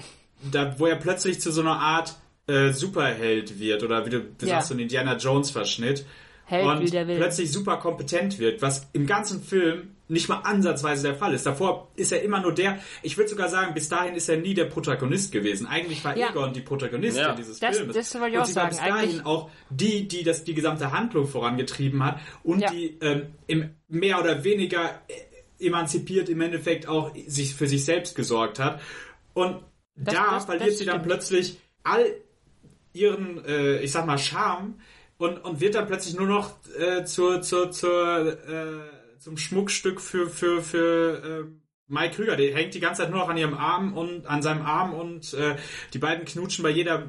[0.51, 2.17] da, wo er plötzlich zu so einer Art
[2.49, 4.55] äh, Superheld wird oder wie du, du Ja.
[4.55, 6.05] sagst, so ein Indiana Jones Verschnitt.
[6.47, 7.17] Held und wie der will.
[7.19, 11.47] plötzlich super kompetent wird, was im ganzen Film nicht mal ansatzweise der Fall ist.
[11.47, 14.55] Davor ist er immer nur der, ich würde sogar sagen, bis dahin ist er nie
[14.55, 15.67] der Protagonist gewesen.
[15.67, 16.31] Eigentlich war Ja.
[16.31, 17.35] Egon die Protagonistin Ja.
[17.35, 17.97] dieses Das- Filmes.
[17.97, 18.69] das wollte ich und auch sie war sagen.
[18.71, 22.71] bis dahin Eigentlich- auch die, die das die gesamte Handlung vorangetrieben hat und Ja.
[22.71, 28.15] die ähm, im mehr oder weniger äh, emanzipiert im Endeffekt auch sich für sich selbst
[28.15, 28.81] gesorgt hat.
[29.35, 29.63] Und
[29.97, 32.05] Das- da das- verliert das sie dann plötzlich all
[32.93, 34.75] ihren, äh, ich sag mal, Charme
[35.19, 40.29] und, und wird dann plötzlich nur noch äh, zur, zur, zur, äh, zum Schmuckstück für,
[40.29, 41.45] für, für äh,
[41.87, 42.37] Mike Krüger.
[42.37, 45.33] Der hängt die ganze Zeit nur noch an ihrem Arm und an seinem Arm und
[45.35, 45.57] äh,
[45.95, 47.09] die beiden knutschen bei jeder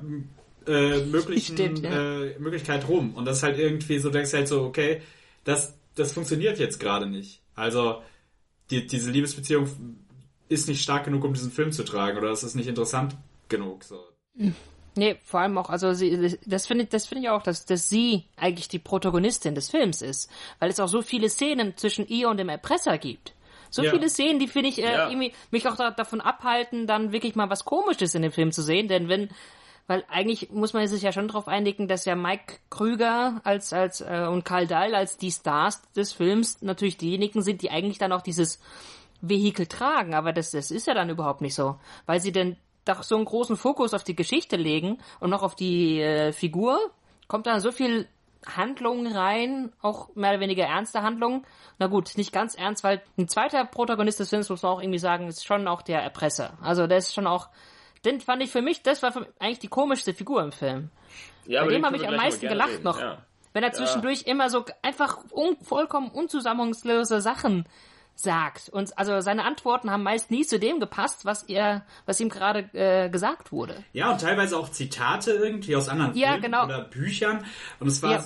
[0.67, 2.23] äh, möglichen Stimmt, ja.
[2.23, 3.15] äh, Möglichkeit rum.
[3.15, 5.01] Und das ist halt irgendwie so, denkst du halt so, okay,
[5.43, 7.41] das, das funktioniert jetzt gerade nicht.
[7.55, 8.01] Also
[8.69, 9.67] die, diese Liebesbeziehung
[10.49, 13.17] ist nicht stark genug, um diesen Film zu tragen oder es ist nicht interessant
[13.49, 13.83] genug.
[13.83, 13.99] So.
[14.95, 17.89] Nee, vor allem auch, also sie, das finde ich, das finde ich auch, dass, dass
[17.89, 20.29] sie eigentlich die Protagonistin des Films ist,
[20.59, 23.33] weil es auch so viele Szenen zwischen ihr und dem Erpresser gibt.
[23.71, 23.89] So Ja.
[23.91, 25.09] viele Szenen, die finde ich äh, Ja.
[25.09, 28.61] irgendwie mich auch da, davon abhalten, dann wirklich mal was Komisches in dem Film zu
[28.61, 29.29] sehen, denn wenn
[29.85, 33.99] weil eigentlich muss man sich ja schon darauf einigen, dass ja Mike Krüger als als
[33.99, 38.13] äh, und Karl Dahl als die Stars des Films natürlich diejenigen sind, die eigentlich dann
[38.13, 38.61] auch dieses
[39.21, 43.03] Vehikel tragen, aber das, das ist ja dann überhaupt nicht so, weil sie denn doch
[43.03, 46.79] so einen großen Fokus auf die Geschichte legen und noch auf die äh, Figur,
[47.27, 48.07] kommt dann so viel
[48.45, 51.45] Handlung rein, auch mehr oder weniger ernste Handlungen.
[51.79, 54.99] Na gut, nicht ganz ernst, weil ein zweiter Protagonist des Films, muss man auch irgendwie
[54.99, 56.57] sagen, ist schon auch der Erpresser.
[56.61, 57.49] Also der ist schon auch,
[58.05, 60.89] den fand ich für mich, das war mich eigentlich die komischste Figur im Film.
[61.45, 62.83] Ja, Bei dem habe ich am meisten gelacht reden.
[62.83, 62.99] noch.
[62.99, 63.19] Ja.
[63.53, 67.65] Wenn er zwischendurch immer so einfach un vollkommen unzusammenhangslose Sachen
[68.15, 68.69] sagt.
[68.69, 72.69] Und also seine Antworten haben meist nie zu dem gepasst, was er, was ihm gerade
[72.73, 73.83] äh, gesagt wurde.
[73.93, 76.65] Ja, und teilweise auch Zitate irgendwie aus anderen Ja, Filmen genau.
[76.65, 77.45] oder Büchern.
[77.79, 78.23] Und es war Ja,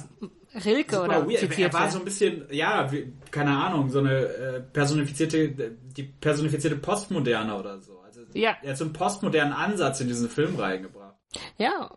[0.66, 1.40] Rilke oder weird.
[1.40, 1.74] zitiert.
[1.74, 6.76] Er war so ein bisschen, ja, wie, keine Ahnung, so eine äh, personifizierte, die personifizierte
[6.78, 8.00] Postmoderne oder so.
[8.00, 8.58] Also Ja.
[8.64, 11.16] er hat so einen postmodernen Ansatz in diesen Film reingebracht.
[11.58, 11.92] Ja,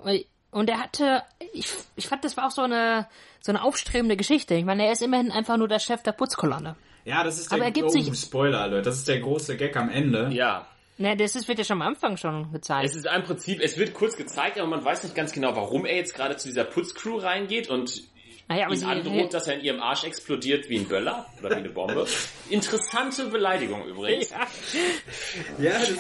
[0.51, 1.23] und er hatte,
[1.53, 3.07] ich, ich fand, das war auch so eine,
[3.41, 4.55] so eine aufstrebende Geschichte.
[4.55, 6.77] Ich meine, er ist immerhin einfach nur der Chef der Putzkolonne.
[7.05, 8.87] Ja, das ist der Aber er gibt oh, sich- Spoiler, Alert.
[8.87, 10.31] Das ist der große Gag am Ende.
[10.33, 10.67] ja.
[10.99, 12.85] Ne, das ist, wird ja schon am Anfang schon gezeigt.
[12.91, 15.87] Es ist im Prinzip, es wird kurz gezeigt, aber man weiß nicht ganz genau, warum
[15.87, 18.03] er jetzt gerade zu dieser Putzcrew reingeht und
[18.51, 21.55] naja, aber ihn androht, dass er in ihrem Arsch explodiert wie ein Böller oder wie
[21.55, 22.07] eine Bombe.
[22.51, 24.31] Interessante Beleidigung übrigens.
[25.59, 25.91] Ja, das,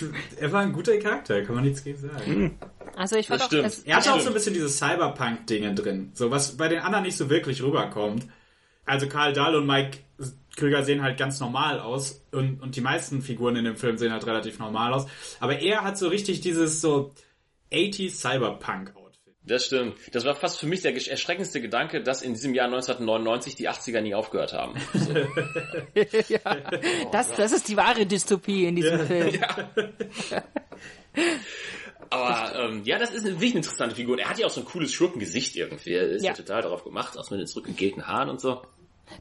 [0.00, 0.04] das,
[0.38, 2.56] er war ein guter Charakter, kann man nichts gegen sagen.
[2.94, 3.66] Also ich fand Das auch, stimmt.
[3.66, 6.10] es, Er hat Das auch so ein bisschen diese Cyberpunk-Dinge drin.
[6.14, 8.28] So was bei den anderen nicht so wirklich rüberkommt.
[8.86, 9.98] Also Karl Dahl und Mike
[10.56, 14.12] Krüger sehen halt ganz normal aus und, und die meisten Figuren in dem Film sehen
[14.12, 15.06] halt relativ normal aus.
[15.38, 17.14] Aber er hat so richtig dieses so
[17.72, 19.00] 80s Cyberpunk-Outfit.
[19.42, 19.96] Das stimmt.
[20.12, 24.00] Das war fast für mich der erschreckendste Gedanke, dass in diesem Jahr 1999 die 80er
[24.02, 24.74] nie aufgehört haben.
[26.28, 26.56] ja,
[27.10, 29.40] das, das ist die wahre Dystopie in diesem Film.
[32.10, 34.14] Aber ähm, ja, das ist eine wirklich eine interessante Figur.
[34.14, 35.94] Und er hat ja auch so ein cooles Schurkengesicht irgendwie.
[35.94, 36.30] Er ist ja.
[36.30, 36.36] Ja.
[36.36, 38.62] total darauf gemacht, aus mit den zurückgegelten Haaren und so.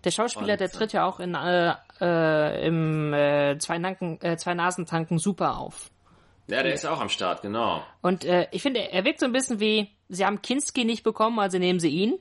[0.04, 4.54] Der Schauspieler, der tritt ja auch in äh, äh, im äh, zwei, Nanken, äh, zwei
[4.54, 5.90] Nasentanken super auf.
[6.48, 7.84] Ja, der ist auch am Start, genau.
[8.02, 11.40] Und äh, ich finde, er wirkt so ein bisschen wie, sie haben Kinski nicht bekommen,
[11.40, 12.20] also nehmen sie ihn.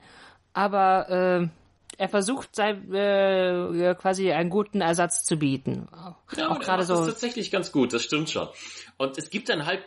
[0.52, 1.48] Aber äh,
[1.96, 5.88] er versucht, sein, äh, quasi einen guten Ersatz zu bieten.
[5.92, 7.06] Ja, auch und er gerade macht das so.
[7.06, 8.48] tatsächlich ganz gut, das stimmt schon.
[8.98, 9.82] Und es gibt dann halt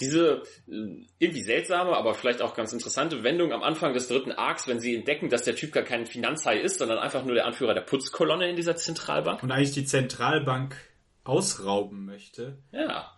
[0.00, 4.68] diese äh, irgendwie seltsame, aber vielleicht auch ganz interessante Wendung am Anfang des dritten Arcs,
[4.68, 7.74] wenn sie entdecken, dass der Typ gar kein Finanzhai ist, sondern einfach nur der Anführer
[7.74, 9.42] der Putzkolonne in dieser Zentralbank.
[9.42, 10.76] Und eigentlich die Zentralbank
[11.24, 12.58] ausrauben möchte.
[12.72, 13.12] Ja.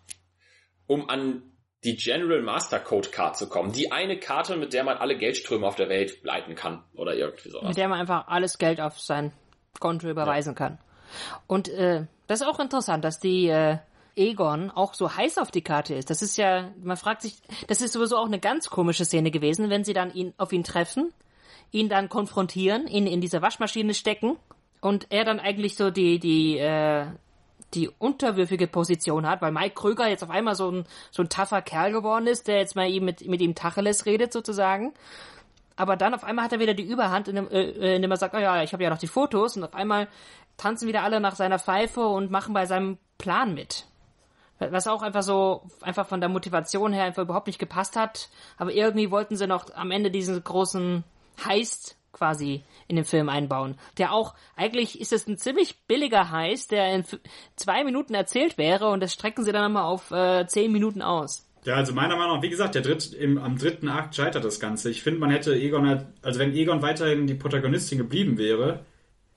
[0.86, 1.42] Um an
[1.84, 3.72] die General Master Code Card zu kommen.
[3.72, 6.84] Die eine Karte, mit der man alle Geldströme auf der Welt leiten kann.
[6.94, 7.68] Oder irgendwie sowas.
[7.68, 9.32] mit der man einfach alles Geld auf sein
[9.78, 10.78] Konto überweisen kann.
[11.46, 13.78] Und äh, das ist auch interessant, dass die äh,
[14.18, 16.11] Egon auch so heiß auf die Karte ist.
[16.11, 19.70] Das ist ja, man fragt sich, das ist sowieso auch eine ganz komische Szene gewesen,
[19.70, 21.12] wenn sie dann ihn auf ihn treffen,
[21.70, 24.37] ihn dann konfrontieren, ihn in diese Waschmaschine stecken
[24.81, 27.07] und er dann eigentlich so die die äh,
[27.74, 31.62] die unterwürfige Position hat, weil Mike Kröger jetzt auf einmal so ein so ein tougher
[31.62, 34.92] Kerl geworden ist, der jetzt mal ihm mit mit ihm Tacheles redet sozusagen
[35.78, 38.38] aber dann auf einmal hat er wieder die Überhand, indem, äh, indem er sagt, oh
[38.38, 40.09] ja, ich habe ja noch die Fotos und auf einmal
[40.57, 43.87] tanzen wieder alle nach seiner Pfeife und machen bei seinem Plan mit.
[44.59, 48.29] Was auch einfach so, einfach von der Motivation her einfach überhaupt nicht gepasst hat.
[48.57, 51.05] Aber irgendwie wollten sie noch am Ende diesen großen
[51.44, 53.77] Heist quasi in den Film einbauen.
[53.99, 57.05] Der auch, eigentlich ist es ein ziemlich billiger Heist, der in
[57.55, 61.47] zwei Minuten erzählt wäre und das strecken sie dann nochmal auf äh, zehn Minuten aus.
[61.64, 64.59] Ja, also meiner Meinung nach, wie gesagt, der dritt, im, am dritten Akt scheitert das
[64.59, 64.90] Ganze.
[64.90, 68.85] Ich finde, man hätte Egon halt, also wenn Egon weiterhin die Protagonistin geblieben wäre,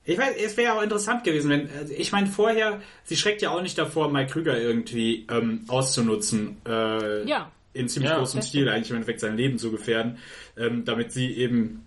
[0.04, 3.50] ich weiß, es wäre auch interessant gewesen, wenn, also ich meine, vorher, sie schreckt ja
[3.50, 7.50] auch nicht davor, Mike Krüger irgendwie ähm, auszunutzen, äh, Ja.
[7.72, 10.18] in ziemlich Ja, großem Stil eigentlich im Endeffekt sein Leben zu gefährden,
[10.56, 11.86] ähm, damit sie eben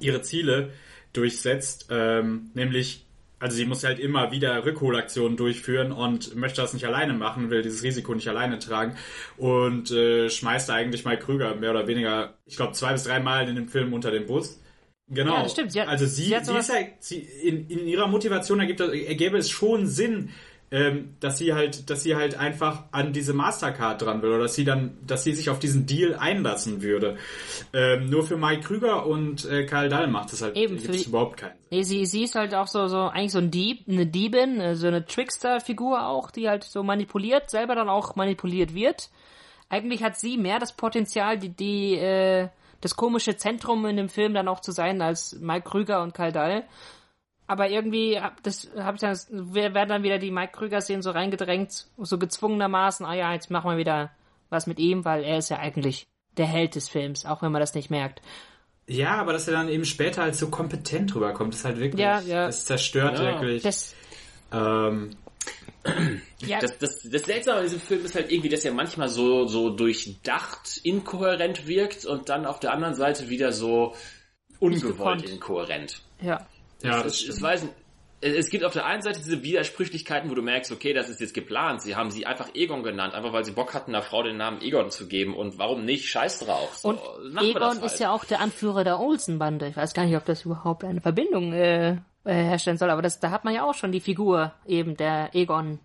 [0.00, 0.70] ihre Ziele
[1.12, 3.04] durchsetzt, ähm, nämlich
[3.40, 7.62] also sie muss halt immer wieder Rückholaktionen durchführen und möchte das nicht alleine machen, will
[7.62, 8.94] dieses Risiko nicht alleine tragen
[9.36, 13.48] und äh, schmeißt eigentlich Mike Krüger mehr oder weniger, ich glaube, zwei bis drei Mal
[13.48, 14.61] in dem Film unter den Bus.
[15.08, 15.34] Genau.
[15.34, 15.72] Ja, das stimmt.
[15.72, 18.80] Sie hat- also sie, sie hat sowas- ist ja, sie, in, in ihrer Motivation ergibt,
[18.80, 20.30] ergäbe es schon Sinn,
[20.70, 24.54] ähm, dass sie halt, dass sie halt einfach an diese Mastercard dran will oder dass
[24.54, 27.18] sie dann, dass sie sich auf diesen Deal einlassen würde.
[27.74, 31.02] Ähm, nur für Mike Krüger und äh, Karl Dahl macht das halt Eben, für die-
[31.04, 31.58] überhaupt keinen Sinn.
[31.72, 34.74] Nee, sie, sie ist halt auch so, so, eigentlich so ein Dieb, eine Diebin, äh,
[34.74, 39.10] so eine Trickster-Figur auch, die halt so manipuliert, selber dann auch manipuliert wird.
[39.68, 42.48] Eigentlich hat sie mehr das Potenzial, die, die, äh,
[42.82, 46.32] das komische Zentrum in dem Film dann auch zu sein, als Mike Krüger und Karl
[46.32, 46.64] Dahl.
[47.46, 49.16] Aber irgendwie, hab- das habe ich dann,
[49.54, 53.70] wir werden dann wieder die Mike Krüger-Szenen so reingedrängt, so gezwungenermaßen, ah ja, jetzt machen
[53.70, 54.10] wir wieder
[54.50, 57.60] was mit ihm, weil er ist ja eigentlich der Held des Films, auch wenn man
[57.60, 58.20] das nicht merkt.
[58.86, 62.20] Ja, aber dass er dann eben später halt so kompetent rüberkommt, ist halt wirklich, Ja,
[62.20, 62.46] ja.
[62.46, 63.24] das zerstört Ja.
[63.24, 63.62] wirklich.
[63.62, 63.94] Das,
[64.52, 65.10] ähm,
[66.46, 69.46] ja, Das, das, das Seltsame an diesem Film ist halt irgendwie, dass er manchmal so,
[69.46, 73.94] so durchdacht inkohärent wirkt und dann auf der anderen Seite wieder so
[74.60, 76.02] ungewollt inkohärent.
[76.20, 76.46] ja.
[76.82, 77.42] ja, es, das es, stimmt.
[77.42, 77.66] weiß,
[78.22, 81.34] es gibt auf der einen Seite diese Widersprüchlichkeiten, wo du merkst, okay, das ist jetzt
[81.34, 81.82] geplant.
[81.82, 84.62] Sie haben sie einfach Egon genannt, einfach weil sie Bock hatten, einer Frau den Namen
[84.62, 85.34] Egon zu geben.
[85.34, 86.08] Und warum nicht?
[86.08, 86.76] Scheiß drauf.
[86.76, 87.00] So, Und
[87.34, 87.82] das Egon halt.
[87.82, 89.66] ist ja auch der Anführer der Olsen-Bande.
[89.66, 93.20] Ich weiß gar nicht, ob das überhaupt eine Verbindung äh, äh, herstellen soll, aber das,
[93.20, 95.78] da hat man ja auch schon die Figur eben der Egon.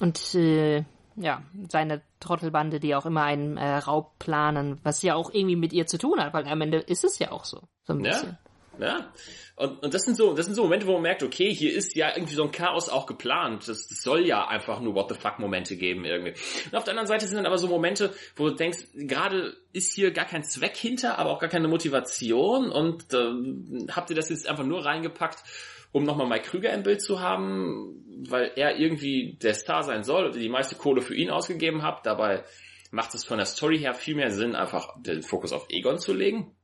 [0.00, 0.84] Und äh,
[1.16, 5.72] ja seine Trottelbande, die auch immer einen äh, Raub planen, was ja auch irgendwie mit
[5.72, 8.30] ihr zu tun hat, weil am Ende ist es ja auch so, so ein bisschen.
[8.30, 8.38] Ja,
[8.78, 9.12] ja.
[9.56, 11.94] Und, und das sind so, das sind so Momente, wo man merkt, okay, hier ist
[11.94, 13.68] ja irgendwie so ein Chaos auch geplant.
[13.68, 16.34] Das, das soll ja einfach nur What the fuck Momente geben irgendwie.
[16.70, 19.94] Und auf der anderen Seite sind dann aber so Momente, wo du denkst, gerade ist
[19.94, 22.70] hier gar kein Zweck hinter, aber auch gar keine Motivation.
[22.70, 25.44] Und äh, habt ihr das jetzt einfach nur reingepackt,
[25.92, 30.26] um nochmal Mike Krüger im Bild zu haben, weil er irgendwie der Star sein soll
[30.26, 32.06] und die meiste Kohle für ihn ausgegeben habt.
[32.06, 32.42] Dabei
[32.90, 36.12] macht es von der Story her viel mehr Sinn, einfach den Fokus auf Egon zu
[36.12, 36.56] legen.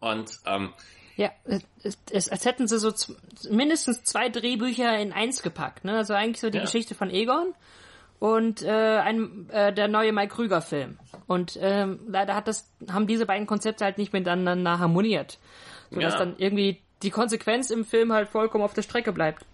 [0.00, 0.72] Und ähm,
[1.16, 1.30] Ja,
[1.82, 2.92] es, es, als hätten sie so
[3.50, 5.84] mindestens zwei Drehbücher in eins gepackt.
[5.84, 5.96] Ne?
[5.96, 6.64] Also eigentlich so die Ja.
[6.64, 7.54] Geschichte von Egon
[8.18, 10.98] und äh, ein, äh, der neue Mike Krüger Film.
[11.26, 15.38] Und ähm, leider hat das, haben diese beiden Konzepte halt nicht miteinander harmoniert.
[15.90, 16.18] Sodass Ja.
[16.20, 19.44] dann irgendwie die Konsequenz im Film halt vollkommen auf der Strecke bleibt.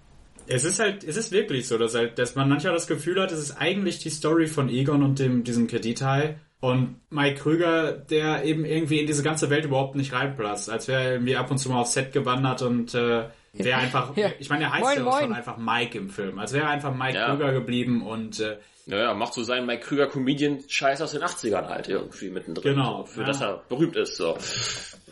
[0.46, 3.30] Es ist halt, es ist wirklich so, dass halt, dass man manchmal das Gefühl hat,
[3.32, 6.38] es ist eigentlich die Story von Egon und dem, diesem Kredithai.
[6.60, 11.02] Und Mike Krüger, der eben irgendwie in diese ganze Welt überhaupt nicht reinpasst, als wäre
[11.04, 14.28] er irgendwie ab und zu mal aufs Set gewandert und äh, wäre einfach, Ja.
[14.38, 15.38] ich meine, er heißt Moin, ja auch schon moin.
[15.38, 17.30] einfach Mike im Film, als wäre er einfach Mike Ja.
[17.30, 21.88] Krüger geblieben und äh, Naja, macht so seinen Mike Krüger Comedian-Scheiß aus den 80ern halt
[21.88, 22.74] irgendwie mittendrin.
[22.74, 23.26] Genau, So, für ja.
[23.26, 24.36] das er berühmt ist, so.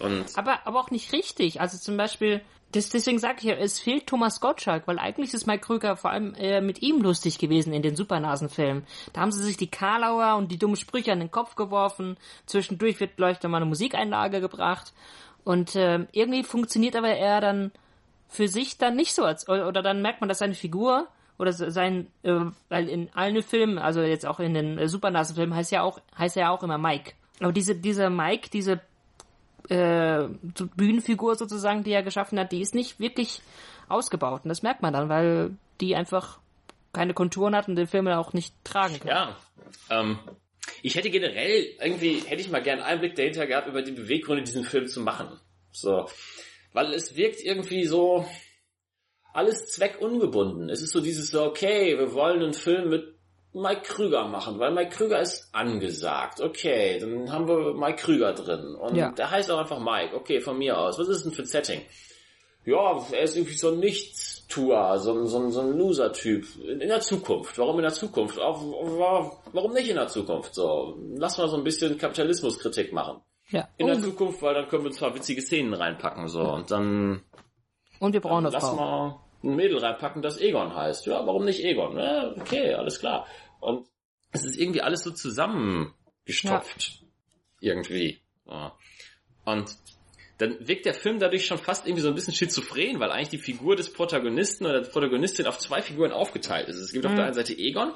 [0.00, 1.60] Und, Aber, aber auch nicht richtig.
[1.62, 2.40] Also zum Beispiel,
[2.72, 6.10] das, deswegen sage ich ja, es fehlt Thomas Gottschalk, weil eigentlich ist Mike Krüger vor
[6.10, 8.84] allem äh, mit ihm lustig gewesen in den Supernasenfilmen.
[9.12, 12.18] Da haben sie sich die Karlauer und die dummen Sprüche an den Kopf geworfen.
[12.46, 14.92] Zwischendurch wird leuchter mal eine Musikeinlage gebracht.
[15.44, 17.72] Und äh, irgendwie funktioniert aber er dann
[18.28, 19.24] für sich dann nicht so.
[19.24, 23.42] Als, oder dann merkt man, dass seine Figur oder se- sein, äh, weil in allen
[23.42, 26.62] Filmen, also jetzt auch in den äh, Supernasenfilmen heißt ja auch, heißt er ja auch
[26.62, 27.12] immer Mike.
[27.40, 28.80] Aber diese, dieser Mike, diese
[29.68, 30.28] äh,
[30.76, 33.40] Bühnenfigur sozusagen, die er geschaffen hat, die ist nicht wirklich
[33.88, 34.42] ausgebaut.
[34.44, 36.38] Und das merkt man dann, weil die einfach
[36.92, 39.08] keine Konturen hat und den Film auch nicht tragen kann.
[39.08, 39.36] ja,
[39.90, 40.18] ähm,
[40.82, 44.44] ich hätte generell irgendwie, hätte ich mal gern einen Einblick dahinter gehabt, über die Beweggründe,
[44.44, 45.38] diesen Film zu machen.
[45.72, 46.08] So.
[46.72, 48.26] Weil es wirkt irgendwie so,
[49.32, 50.68] alles zweckungebunden.
[50.68, 53.17] Es ist so dieses okay, wir wollen einen Film mit
[53.54, 56.40] Mike Krüger machen, weil Mike Krüger ist angesagt.
[56.40, 58.74] Okay, dann haben wir Mike Krüger drin.
[58.74, 59.10] Und Ja.
[59.12, 60.14] der heißt auch einfach Mike.
[60.14, 60.98] Okay, von mir aus.
[60.98, 61.80] Was ist denn für ein Setting?
[62.64, 66.44] Ja, er ist irgendwie so ein Nichtstuer, so ein, so ein, so ein Loser-Typ.
[66.66, 67.56] In, der Zukunft.
[67.58, 68.38] Warum in der Zukunft?
[68.38, 70.54] Auch, wa- warum nicht in der Zukunft?
[70.54, 73.22] So, lass mal so ein bisschen Kapitalismuskritik machen.
[73.50, 73.66] Ja.
[73.78, 76.42] In der Zukunft, weil dann können wir zwar witzige Szenen reinpacken, so.
[76.42, 77.22] Und dann
[78.00, 81.06] und wir brauchen eine lass mal ein Mädel reinpacken, das Egon heißt.
[81.06, 81.96] Ja, warum nicht Egon?
[81.96, 83.26] Ja, okay, alles klar.
[83.60, 83.86] Und
[84.32, 87.04] es ist irgendwie alles so zusammengestopft.
[87.60, 88.20] Irgendwie.
[88.46, 88.76] Ja.
[89.44, 89.76] Und
[90.38, 93.38] dann wirkt der Film dadurch schon fast irgendwie so ein bisschen schizophren, weil eigentlich die
[93.38, 96.76] Figur des Protagonisten oder der Protagonistin auf zwei Figuren aufgeteilt ist.
[96.76, 97.92] Es gibt auf der einen Seite Egon,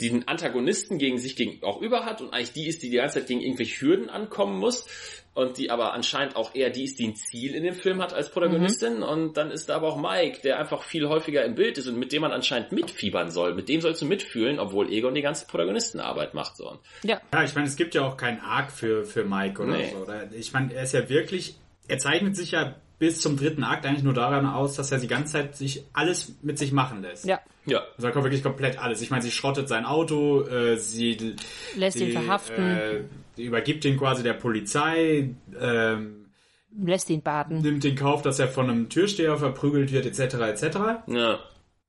[0.00, 3.20] den Antagonisten gegen sich gegen auch über hat und eigentlich die ist, die die ganze
[3.20, 4.86] Zeit gegen irgendwelche Hürden ankommen muss
[5.34, 8.12] und die aber anscheinend auch eher die ist, die ein Ziel in dem Film hat
[8.12, 11.78] als Protagonistin und dann ist da aber auch Mike, der einfach viel häufiger im Bild
[11.78, 13.54] ist und mit dem man anscheinend mitfiebern soll.
[13.54, 16.70] Mit dem sollst du mitfühlen, obwohl Egon die ganze Protagonistenarbeit macht so.
[16.70, 17.20] Und Ja.
[17.32, 19.90] Ja, ich meine, es gibt ja auch keinen Arc für, für Mike oder Nee.
[19.92, 19.98] so.
[19.98, 20.32] Oder?
[20.32, 21.56] Ich meine, er ist ja wirklich,
[21.88, 25.08] er zeichnet sich ja bis zum dritten Akt eigentlich nur daran aus, dass er die
[25.08, 27.24] ganze Zeit sich alles mit sich machen lässt.
[27.26, 27.40] Ja.
[27.66, 29.00] Ja, Also er kommt wirklich komplett alles.
[29.00, 31.36] Ich meine, sie schrottet sein Auto, äh, sie,
[31.76, 33.04] Lässt sie ihn verhaften, Äh,
[33.36, 36.26] sie übergibt ihn quasi der Polizei, ähm,
[36.76, 37.62] lässt ihn baden.
[37.62, 40.34] nimmt in Kauf, dass er von einem Türsteher verprügelt wird, etc.
[40.34, 40.78] etc.
[41.06, 41.38] ja,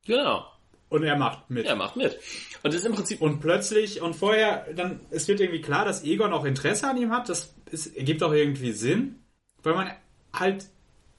[0.05, 0.45] genau.
[0.87, 1.65] Und er macht mit.
[1.65, 2.13] Er macht mit.
[2.61, 6.03] Und das ist im Prinzip Und plötzlich, und vorher, dann, es wird irgendwie klar, dass
[6.03, 7.27] Egon auch Interesse an ihm hat.
[7.27, 9.19] Das ist, ergibt auch irgendwie Sinn,
[9.63, 9.89] weil man
[10.31, 10.67] halt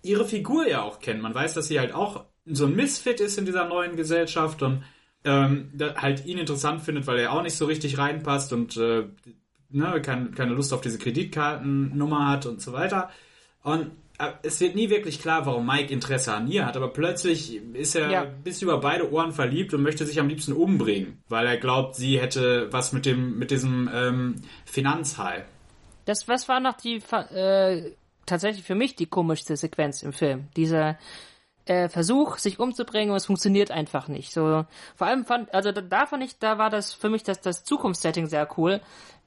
[0.03, 1.21] ihre Figur ja auch kennt.
[1.21, 4.83] Man weiß, dass sie halt auch so ein Misfit ist in dieser neuen Gesellschaft und
[5.25, 9.05] ähm, halt ihn interessant findet, weil er auch nicht so richtig reinpasst und äh,
[9.71, 13.11] ne, kein, keine Lust auf diese Kreditkartennummer hat und so weiter.
[13.63, 17.57] Und äh, es wird nie wirklich klar, warum Mike Interesse an ihr hat, aber plötzlich
[17.75, 18.25] ist er Ja.
[18.45, 22.21] bis über beide Ohren verliebt und möchte sich am liebsten umbringen, weil er glaubt, sie
[22.21, 25.45] hätte was mit dem mit diesem ähm, Finanzhai.
[26.05, 27.03] Das, was war noch die,
[27.35, 27.93] äh,
[28.27, 30.47] tatsächlich für mich die komischste Sequenz im Film.
[30.57, 30.99] Dieser
[31.67, 34.33] äh, Versuch, sich umzubringen und es funktioniert einfach nicht.
[34.33, 34.65] So,
[34.97, 37.65] vor allem fand, also da, da fand ich, da war das für mich das, das
[37.65, 38.81] Zukunftssetting sehr cool,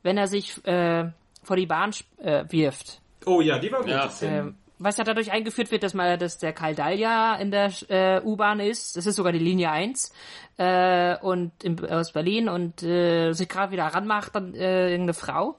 [0.03, 1.11] wenn er sich äh,
[1.43, 3.01] vor die Bahn äh, wirft.
[3.25, 3.89] Oh ja, die war gut.
[3.89, 4.09] Ja.
[4.21, 8.21] Ähm, was ja dadurch eingeführt wird, dass mal, dass der Karl Dahlia in der äh,
[8.23, 8.95] U-Bahn ist.
[8.95, 10.13] Das ist sogar die Linie 1
[10.57, 15.57] äh, und in, aus Berlin und äh, sich gerade wieder ranmacht dann äh, irgendeine Frau.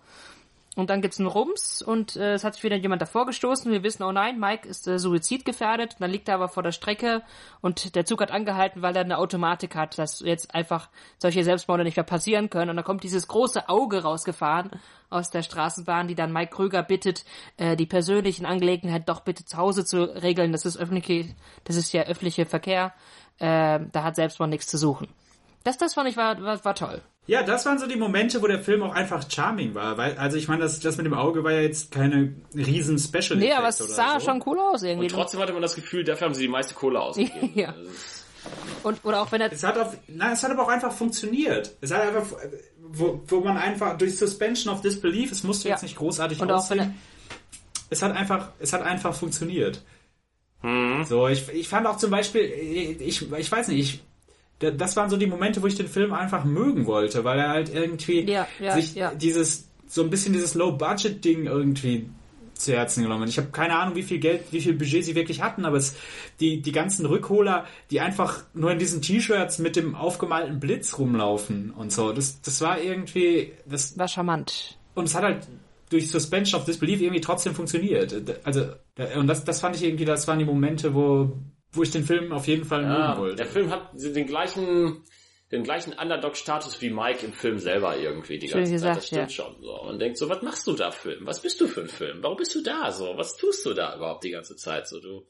[0.76, 3.72] Und dann gibt's einen Rums und äh, es hat sich wieder jemand davor gestoßen.
[3.72, 5.96] Wir wissen, oh nein, Mike ist äh, suizidgefährdet.
[5.98, 7.22] Dann liegt er aber vor der Strecke
[7.60, 11.82] und der Zug hat angehalten, weil er eine Automatik hat, dass jetzt einfach solche Selbstmorde
[11.82, 12.70] nicht mehr passieren können.
[12.70, 14.70] Und dann kommt dieses große Auge rausgefahren
[15.10, 17.24] aus der Straßenbahn, die dann Mike Krüger bittet,
[17.56, 20.52] äh, die persönlichen Angelegenheiten doch bitte zu Hause zu regeln.
[20.52, 22.94] Das ist öffentliche, das ist ja öffentliche Verkehr.
[23.38, 25.08] Äh, da hat Selbstmord nichts zu suchen.
[25.64, 27.02] Das, das fand ich war, war, war toll.
[27.26, 29.96] Ja, das waren so die Momente, wo der Film auch einfach charming war.
[29.98, 33.38] Weil, also ich meine, das, das mit dem Auge war ja jetzt keine riesen Special
[33.38, 34.26] Nee, aber es sah so.
[34.26, 35.06] schon cool aus irgendwie.
[35.06, 37.50] Und trotzdem hatte man das Gefühl, dafür haben sie die meiste Kohle ausgegeben.
[37.54, 37.72] Ja.
[37.72, 38.24] Ist-
[38.82, 41.76] Und, oder auch wenn er Es hat auf, na, es hat aber auch einfach funktioniert.
[41.82, 42.24] Es hat einfach,
[42.80, 45.74] wo, wo man einfach durch Suspension of Disbelief, es musste Ja.
[45.74, 46.98] jetzt nicht großartig Und auch wenn aussehen.
[47.90, 49.82] Es hat einfach, es hat einfach funktioniert.
[51.08, 54.02] So, ich, ich fand auch zum Beispiel, ich, ich weiß nicht, ich,
[54.60, 57.74] das waren so die Momente, wo ich den Film einfach mögen wollte, weil er halt
[57.74, 59.12] irgendwie Ja, ja, sich ja.
[59.14, 62.08] dieses, so ein bisschen dieses Low-Budget-Ding irgendwie
[62.54, 63.22] zu Herzen genommen.
[63.22, 63.30] hat.
[63.30, 65.96] Ich habe keine Ahnung, wie viel Geld, wie viel Budget sie wirklich hatten, aber es,
[66.40, 71.70] die, die ganzen Rückholer, die einfach nur in diesen T-Shirts mit dem aufgemalten Blitz rumlaufen
[71.70, 74.76] und so, das, das war irgendwie, das, War charmant.
[74.94, 75.48] und es hat halt
[75.88, 78.14] durch Suspension of Disbelief irgendwie trotzdem funktioniert.
[78.44, 78.66] Also,
[79.16, 81.32] und das, das fand ich irgendwie, das waren die Momente, wo,
[81.72, 83.36] wo ich den Film auf jeden Fall mögen Ja, wollte.
[83.36, 85.04] der Film hat den gleichen,
[85.52, 88.96] den gleichen Underdog-Status wie Mike im Film selber irgendwie die Schön ganze Zeit.
[88.96, 89.44] Das gesagt, stimmt ja.
[89.44, 89.62] schon.
[89.62, 89.80] So.
[89.82, 91.26] Und denkt so, was machst du da Film?
[91.26, 92.18] Was bist du für ein Film?
[92.22, 93.16] Warum bist du da so?
[93.16, 94.88] Was tust du da überhaupt die ganze Zeit?
[94.88, 95.26] So, du,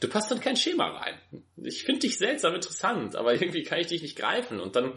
[0.00, 1.18] du passt in kein Schema rein.
[1.56, 4.94] Ich finde dich seltsam interessant, aber irgendwie kann ich dich nicht greifen und dann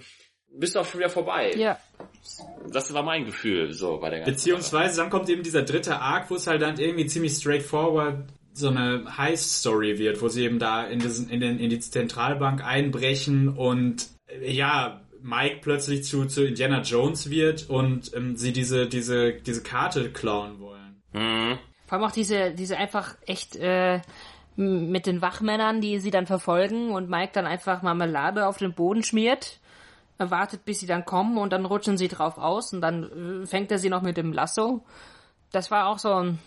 [0.50, 1.52] bist du auch schon wieder vorbei.
[1.56, 1.78] Ja.
[2.72, 6.30] Das war mein Gefühl so bei der ganzen Beziehungsweise dann kommt eben dieser dritte Arc,
[6.30, 8.28] wo es halt dann irgendwie ziemlich straightforward
[8.58, 12.64] so eine Heist-Story wird, wo sie eben da in, diesen, in, den, in die Zentralbank
[12.64, 18.88] einbrechen und äh, ja, Mike plötzlich zu, zu Indiana Jones wird und ähm, sie diese,
[18.88, 21.02] diese, diese Karte klauen wollen.
[21.14, 21.58] Mhm.
[21.86, 24.02] Vor allem auch diese, diese einfach echt äh,
[24.56, 29.04] mit den Wachmännern, die sie dann verfolgen und Mike dann einfach Marmelade auf den Boden
[29.04, 29.60] schmiert,
[30.18, 33.46] er wartet, bis sie dann kommen und dann rutschen sie drauf aus und dann äh,
[33.46, 34.84] fängt er sie noch mit dem Lasso.
[35.52, 36.40] Das war auch so ein,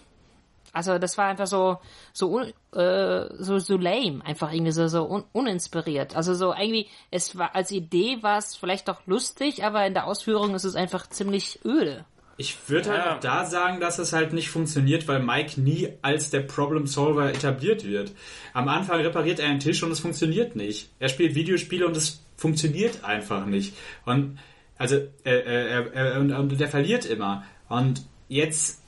[0.72, 1.78] also das war einfach so
[2.12, 6.16] so un, äh, so so lame, einfach irgendwie so so un, uninspiriert.
[6.16, 10.06] Also so irgendwie es war als Idee war es vielleicht doch lustig, aber in der
[10.06, 12.04] Ausführung ist es einfach ziemlich öde.
[12.36, 13.16] Ich würde halt Ja.
[13.16, 17.28] auch da sagen, dass es halt nicht funktioniert, weil Mike nie als der Problem Solver
[17.28, 18.12] etabliert wird.
[18.54, 20.90] Am Anfang repariert er einen Tisch und es funktioniert nicht.
[21.00, 23.74] Er spielt Videospiele und es funktioniert einfach nicht.
[24.06, 24.38] Und
[24.78, 27.44] also äh, äh, er, er, und, und der verliert immer.
[27.68, 28.79] Und jetzt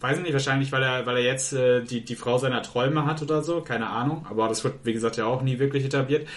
[0.00, 3.06] weiß ich nicht, wahrscheinlich, weil er, weil er jetzt äh, die, die Frau seiner Träume
[3.06, 6.28] hat oder so, keine Ahnung, aber das wird, wie gesagt, ja auch nie wirklich etabliert,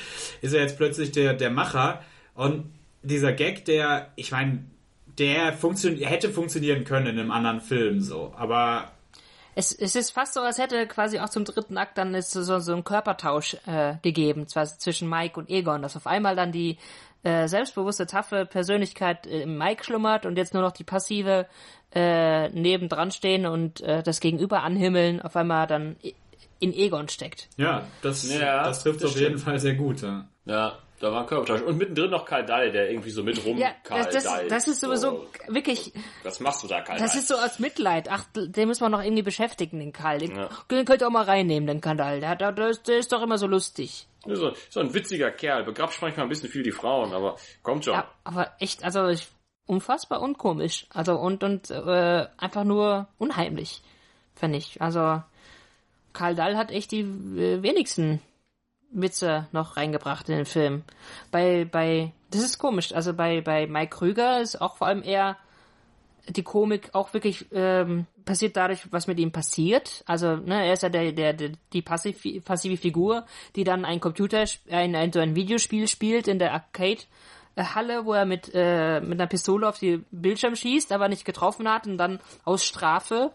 [0.41, 2.01] ist er jetzt plötzlich der, der Macher
[2.35, 2.71] und
[3.03, 4.63] dieser Gag, der, ich meine,
[5.17, 8.91] der funktio hätte funktionieren können in einem anderen Film so, aber
[9.55, 12.59] Es, es ist fast so, als hätte quasi auch zum dritten Akt dann ist so,
[12.59, 16.77] so ein Körpertausch äh, gegeben, zwar zwischen Mike und Egon, dass auf einmal dann die
[17.23, 21.45] äh, selbstbewusste, taffe Persönlichkeit äh, im Mike schlummert und jetzt nur noch die passive
[21.93, 25.95] äh, nebendran stehen und äh, das Gegenüber anhimmeln, auf einmal dann
[26.59, 27.49] in Egon steckt.
[27.57, 29.41] ja, das, Ja, das trifft das auf jeden stimmt.
[29.43, 30.01] Fall sehr gut.
[30.01, 30.27] Ja.
[30.45, 31.61] Ja, da war ein Körpertausch.
[31.61, 34.47] Und mittendrin noch Karl Dall, der irgendwie so mit rum Ja, Karl das, das, Dall.
[34.47, 35.91] das ist sowieso wirklich,
[36.23, 37.19] Was machst du da, Karl das Dall?
[37.21, 38.07] ist so aus Mitleid.
[38.11, 40.19] Ach, den müssen wir noch irgendwie beschäftigen, den Karl.
[40.19, 40.49] Den, Ja.
[40.69, 41.81] den könnt ihr auch mal reinnehmen, den.
[41.97, 44.07] Der, hat- der, ist- der ist doch immer so lustig.
[44.27, 45.63] So, so ein witziger Kerl.
[45.63, 47.95] Begrapscht manchmal ein bisschen viel die Frauen, aber kommt schon.
[47.95, 49.27] Ja, aber echt, also ich,
[49.71, 50.85] unfassbar unkomisch.
[50.89, 53.81] Also und und äh, einfach nur unheimlich,
[54.35, 54.81] finde ich.
[54.81, 55.23] Also
[56.13, 58.21] Karl Dall hat echt die äh, wenigsten
[58.91, 60.83] Witze noch reingebracht in den Film.
[61.31, 62.93] Bei bei das ist komisch.
[62.93, 65.37] Also bei bei Mike Krüger ist auch vor allem eher
[66.27, 70.03] die Komik auch wirklich ähm, passiert dadurch, was mit ihm passiert.
[70.05, 73.99] Also, ne, er ist ja der, der, der die passiv, passive Figur, die dann ein
[73.99, 77.01] Computer, ein, ein, so ein Videospiel spielt in der Arcade.
[77.57, 81.69] Halle, wo er mit, äh, mit einer Pistole auf die Bildschirm schießt, aber nicht getroffen
[81.69, 83.31] hat und dann aus Strafe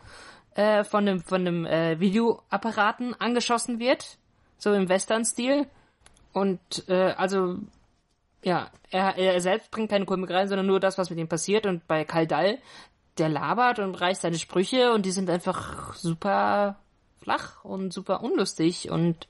[0.54, 4.18] äh, von dem, von dem äh, Videoapparaten angeschossen wird.
[4.58, 5.66] So im Western-Stil.
[6.32, 7.58] Und äh, also
[8.42, 11.66] ja, er, er selbst bringt keine Komik rein, sondern nur das, was mit ihm passiert.
[11.66, 12.58] Und bei Kaldal,
[13.18, 16.76] der labert und reißt seine Sprüche und die sind einfach super
[17.20, 19.28] flach und super unlustig und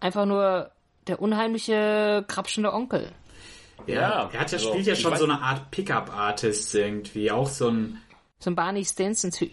[0.00, 0.70] einfach nur
[1.06, 3.12] der unheimliche, krapschende Onkel.
[3.86, 7.68] Ja, er hat ja, also, spielt ja schon so eine Art Pickup-Artist irgendwie, auch so
[7.68, 7.98] ein
[8.38, 9.52] So ein Barney Stinson-Typ.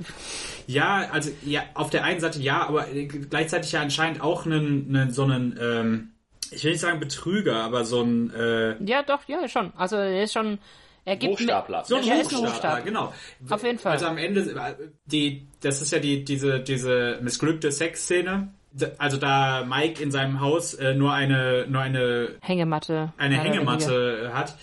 [0.68, 2.86] Ja, also ja, auf der einen Seite ja, aber
[3.30, 6.12] gleichzeitig ja anscheinend auch einen, einen so einen, ähm,
[6.52, 9.74] ich will nicht sagen Betrüger, aber so ein äh, Ja, doch, ja, schon.
[9.76, 10.60] Also er ist schon,
[11.04, 11.84] er gibt Hochstapler.
[11.86, 12.82] so ein Ja, Hochstapler, Hochstapler.
[12.82, 13.14] genau.
[13.50, 13.94] Auf jeden Fall.
[13.94, 14.76] Also am Ende äh,
[15.06, 18.54] die, das ist ja die diese diese missglückte Sexszene.
[18.97, 23.13] Also da Mike in seinem Haus äh, nur eine nur eine Hängematte.
[23.18, 23.36] eine.
[23.36, 24.55] Hängematte hat,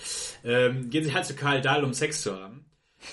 [0.45, 2.65] ähm, gehen sie halt zu Karl Dahl, um Sex zu haben.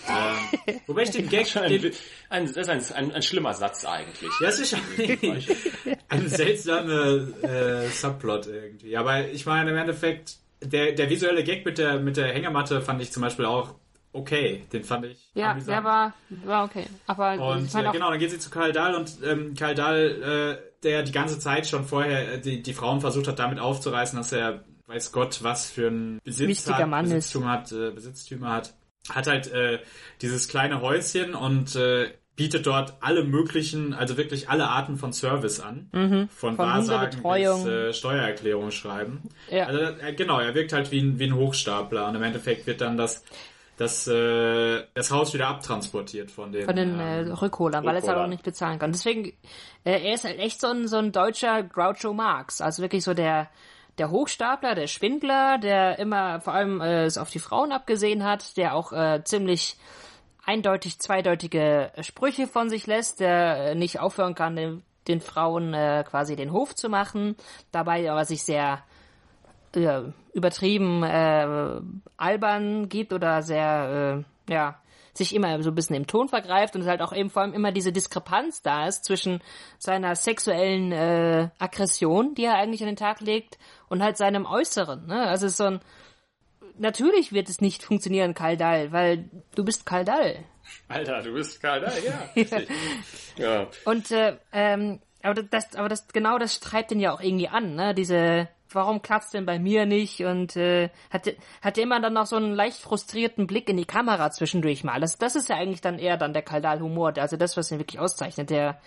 [0.08, 1.92] ähm, wobei ich den Gag, Schon ein,
[2.30, 4.32] ein, das ist ein, ein, ein schlimmer Satz eigentlich.
[4.42, 4.80] Ja, es ist schon
[6.10, 8.96] ein seltsamer äh, Subplot irgendwie.
[8.96, 13.02] Aber ich meine im Endeffekt, der, der visuelle Gag mit der, mit der Hängematte fand
[13.02, 13.76] ich zum Beispiel auch
[14.14, 14.64] okay.
[14.72, 15.70] Den fand ich Ja, amüsant.
[15.78, 16.14] der war,
[16.46, 16.86] war okay.
[17.08, 19.56] Aber Und ich meine äh, auch, genau, dann geht sie zu Karl Dahl und ähm,
[19.58, 23.40] Karl Dahl, äh, der die ganze Zeit schon vorher äh, die, die Frauen versucht hat,
[23.40, 27.14] damit aufzureißen, dass er weiß Gott was für ein Besitz Wichtiger hat, Mann ist.
[27.14, 28.74] Besitztum hat, äh, Besitztümer hat,
[29.10, 29.80] hat halt äh,
[30.22, 35.60] dieses kleine Häuschen und äh, bietet dort alle möglichen, also wirklich alle Arten von Service
[35.60, 35.90] an.
[35.92, 36.30] Mhm.
[36.30, 39.30] Von, Von Wahrsagen bis äh, Steuererklärung schreiben.
[39.50, 39.66] Ja.
[39.66, 42.82] Also äh, genau, er wirkt halt wie ein, wie ein Hochstapler und im Endeffekt wird
[42.82, 43.24] dann das
[43.78, 48.00] das, äh, das Haus wieder abtransportiert von den, von den äh, ähm, Rückholern, weil er
[48.00, 48.30] es halt auch Rückholern.
[48.30, 48.92] nicht bezahlen kann.
[48.92, 49.30] Deswegen,
[49.84, 52.62] äh, er ist halt echt so ein, so ein deutscher Groucho Marx.
[52.62, 53.50] Also wirklich so der,
[53.98, 58.56] der Hochstapler, der Schwindler, der immer vor allem äh, es auf die Frauen abgesehen hat,
[58.58, 59.78] der auch äh, ziemlich
[60.46, 66.04] eindeutig zweideutige Sprüche von sich lässt, der äh, nicht aufhören kann, den, den Frauen äh,
[66.08, 67.36] quasi den Hof zu machen,
[67.72, 68.84] dabei aber sich sehr
[69.76, 70.04] äh,
[70.34, 71.82] übertrieben äh,
[72.18, 74.80] albern gibt oder sehr, äh, ja,
[75.14, 77.54] sich immer so ein bisschen im Ton vergreift und es halt auch eben vor allem
[77.54, 79.42] immer diese Diskrepanz da ist zwischen
[79.78, 83.58] seiner sexuellen äh, Aggression, die er eigentlich an den Tag legt,
[83.90, 85.06] und halt seinem Äußeren.
[85.08, 85.28] Ne?
[85.28, 85.80] Also es ist so ein
[86.78, 90.46] Natürlich wird es nicht funktionieren, Kaldal, weil du bist Kaldal.
[90.88, 92.62] Alter, du bist Karl, ja, ja.
[93.38, 93.68] ja.
[93.86, 97.76] Und äh, ähm, aber das, aber das genau das treibt ihn ja auch irgendwie an,
[97.76, 97.94] ne?
[97.94, 100.22] Diese, warum klappt's denn bei mir nicht?
[100.22, 101.28] Und äh, hat
[101.62, 105.00] hat immer dann noch so einen leicht frustrierten Blick in die Kamera zwischendurch mal.
[105.00, 108.00] Das, das ist ja eigentlich dann eher dann der Kaldal-Humor, also das, was ihn wirklich
[108.00, 108.50] auszeichnet.
[108.50, 108.80] Der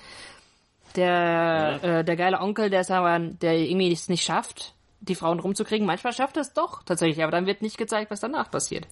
[0.96, 5.40] der äh, der geile Onkel, der es aber, der irgendwie es nicht schafft, die Frauen
[5.40, 5.86] rumzukriegen.
[5.86, 8.86] Manchmal schafft er es doch tatsächlich, aber dann wird nicht gezeigt, was danach passiert.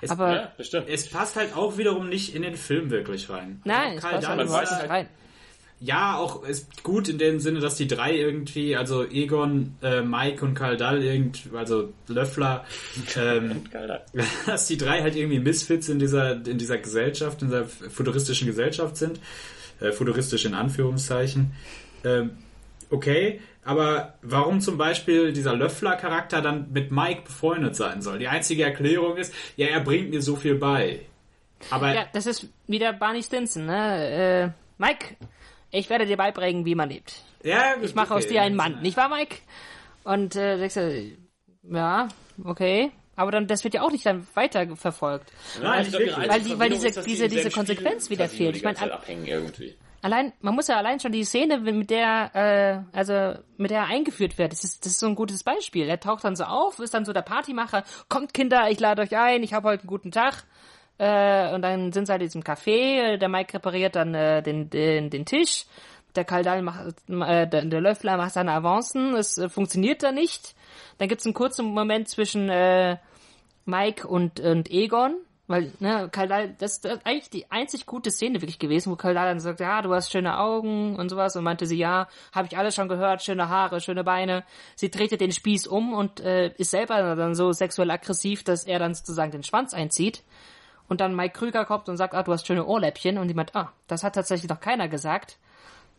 [0.00, 0.88] Es- aber ja, das stimmt.
[0.88, 3.60] Es passt halt auch wiederum nicht in den Film wirklich rein.
[3.64, 5.08] nein, es Also Karl passt halt ist nicht halt- rein.
[5.78, 10.42] Ja, auch ist gut in dem Sinne, dass die drei irgendwie, also Egon, äh, Mike
[10.42, 12.64] und Karl Dall, irgend, also Löffler,
[13.16, 14.02] ähm, Karl,
[14.46, 18.96] dass die drei halt irgendwie Misfits in dieser, in dieser Gesellschaft, in dieser futuristischen Gesellschaft
[18.96, 19.20] sind.
[19.80, 21.52] Äh, futuristisch in Anführungszeichen.
[22.02, 22.30] Ähm,
[22.88, 28.18] okay, aber warum zum Beispiel dieser Löffler-Charakter dann mit Mike befreundet sein soll?
[28.18, 31.00] Die einzige Erklärung ist, ja, er bringt mir so viel bei.
[31.70, 34.08] Aber Ja, das ist wieder Barney Stinson, ne?
[34.44, 35.16] Äh, Mike,
[35.76, 37.14] ich werde dir beibringen, wie man lebt.
[37.42, 39.36] ja, Ich mache aus dir einen Mann, nicht wahr, Mike?
[40.04, 41.12] Und äh, denkst du,
[41.70, 42.08] ja,
[42.44, 42.92] okay.
[43.18, 45.32] Aber dann, das wird ja auch nicht dann weiter verfolgt.
[45.62, 46.16] Nein, Ich ihre wirklich.
[46.16, 48.56] einzige Weil die- weil diese- ist, diese- diese Konsequenz Spiel wieder fehlt.
[48.56, 49.74] Ich mein, ganze Zeit ab- abhängen irgendwie.
[50.02, 53.86] Allein, man muss ja allein schon die Szene, mit der, äh, also mit der er
[53.86, 55.88] eingeführt wird, das ist, das ist so ein gutes Beispiel.
[55.88, 59.16] Er taucht dann so auf, ist dann so der Partymacher, kommt Kinder, ich lade euch
[59.16, 60.44] ein, ich habe heute einen guten Tag.
[60.98, 64.70] Äh, und dann sind sie halt in diesem Café, der Mike repariert dann äh, den,
[64.70, 65.66] den, den Tisch,
[66.14, 70.54] der Kaldal macht, äh, der, der Löffler macht seine Avancen, es äh, funktioniert da nicht.
[70.98, 72.96] Dann gibt's einen kurzen Moment zwischen äh,
[73.66, 75.16] Mike und, und Egon,
[75.48, 79.38] weil, ne, Kaldal, das ist eigentlich die einzig gute Szene wirklich gewesen, wo Kaldal dann
[79.38, 82.74] sagt, ja, du hast schöne Augen und sowas und meinte sie, ja, habe ich alles
[82.74, 84.44] schon gehört, schöne Haare, schöne Beine.
[84.74, 88.78] Sie drehte den Spieß um und äh, ist selber dann so sexuell aggressiv, dass er
[88.78, 90.24] dann sozusagen den Schwanz einzieht.
[90.88, 93.18] Und dann Mike Krüger kommt und sagt, ah, du hast schöne Ohrläppchen.
[93.18, 95.38] Und meint, ah, das hat tatsächlich noch keiner gesagt.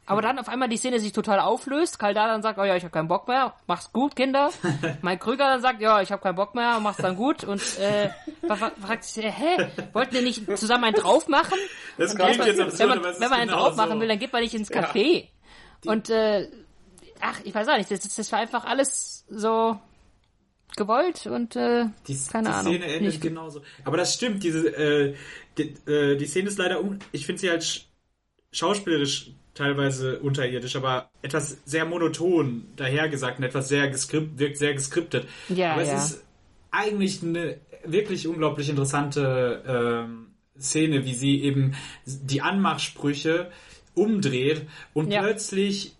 [0.09, 1.99] Aber dann auf einmal die Szene sich total auflöst.
[1.99, 4.51] Kaldal dann sagt, oh ja, ich habe keinen Bock mehr, mach's gut, Kinder.
[5.01, 7.43] Mike Krüger dann sagt, ja, ich habe keinen Bock mehr, mach's dann gut.
[7.43, 8.09] Und äh,
[8.47, 11.57] fra- fra- fragt sich, äh, hä, wollten wir nicht zusammen einen drauf machen?
[11.97, 13.91] Das Und klingt wenn jetzt man, absurd, wenn man, wenn man einen genau drauf machen
[13.95, 13.99] so.
[13.99, 15.27] will, dann geht man nicht ins Café.
[15.85, 16.47] Und äh,
[17.19, 19.77] ach, ich weiß auch nicht, das, das war einfach alles so
[20.77, 22.73] gewollt und äh, Die, keine die Ahnung.
[22.73, 23.61] Szene endet nicht genauso.
[23.83, 25.15] Aber das stimmt, diese, äh,
[25.57, 27.87] die, äh, die Szene ist leider, un ich finde sie halt sch
[28.51, 35.27] schauspielerisch teilweise unterirdisch, aber etwas sehr monoton dahergesagt und etwas sehr geskript, wirkt sehr geskriptet.
[35.49, 35.97] Ja, aber es ja.
[35.97, 36.23] ist
[36.71, 40.27] eigentlich eine wirklich unglaublich interessante ähm,
[40.59, 41.75] Szene, wie sie eben
[42.05, 43.51] die Anmachsprüche
[43.95, 44.61] umdreht
[44.93, 45.21] und Ja.
[45.21, 45.95] plötzlich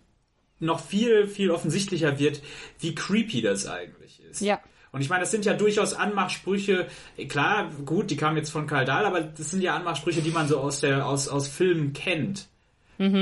[0.60, 2.42] noch viel, viel offensichtlicher wird,
[2.80, 4.42] wie creepy das eigentlich ist.
[4.42, 4.60] Ja.
[4.92, 6.88] Und ich meine, das sind ja durchaus Anmachsprüche,
[7.28, 10.48] klar, gut, die kamen jetzt von Karl Dahl, aber das sind ja Anmachsprüche, die man
[10.48, 12.48] so aus der, aus, aus Filmen kennt.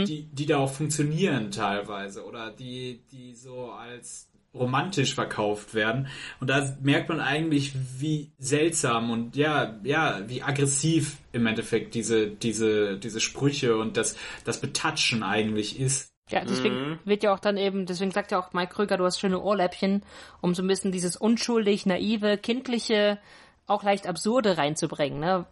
[0.05, 6.07] Die, die da auch funktionieren teilweise oder die, die so als romantisch verkauft werden.
[6.39, 12.27] Und da merkt man eigentlich, wie seltsam und ja, ja, wie aggressiv im Endeffekt diese,
[12.27, 16.14] diese, diese Sprüche und das, das Betatschen eigentlich ist.
[16.29, 19.19] Ja, deswegen wird ja auch dann eben, deswegen sagt ja auch Mike Krüger, du hast
[19.19, 20.03] schöne Ohrläppchen,
[20.41, 23.19] um so ein bisschen dieses unschuldig, naive, kindliche,
[23.67, 25.19] auch leicht absurde reinzubringen.
[25.19, 25.45] Ne?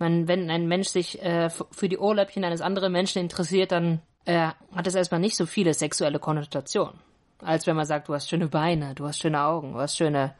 [0.00, 4.50] Man, wenn ein Mensch sich äh, für die Ohrläppchen eines anderen Menschen interessiert, dann äh,
[4.74, 6.98] hat es erstmal nicht so viele sexuelle Konnotationen.
[7.38, 10.34] Als wenn man sagt, du hast schöne Beine, du hast schöne Augen, du hast schöne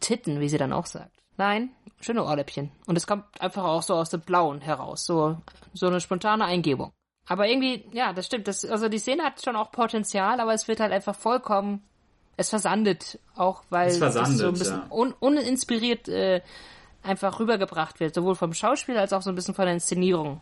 [0.00, 1.12] Titten, wie sie dann auch sagt.
[1.36, 2.72] Nein, schöne Ohrläppchen.
[2.86, 5.06] Und es kommt einfach auch so aus dem Blauen heraus.
[5.06, 5.38] So,
[5.72, 6.92] so eine spontane Eingebung.
[7.26, 8.48] Aber irgendwie, ja, das stimmt.
[8.48, 11.82] Das, also die Szene hat schon auch Potenzial, aber es wird halt einfach vollkommen,
[12.36, 14.90] es versandet, auch weil Es versandet, so ein bisschen ja.
[14.90, 16.42] un, uninspiriert äh,
[17.02, 20.40] einfach rübergebracht wird, sowohl vom Schauspiel als auch so ein bisschen von der Inszenierung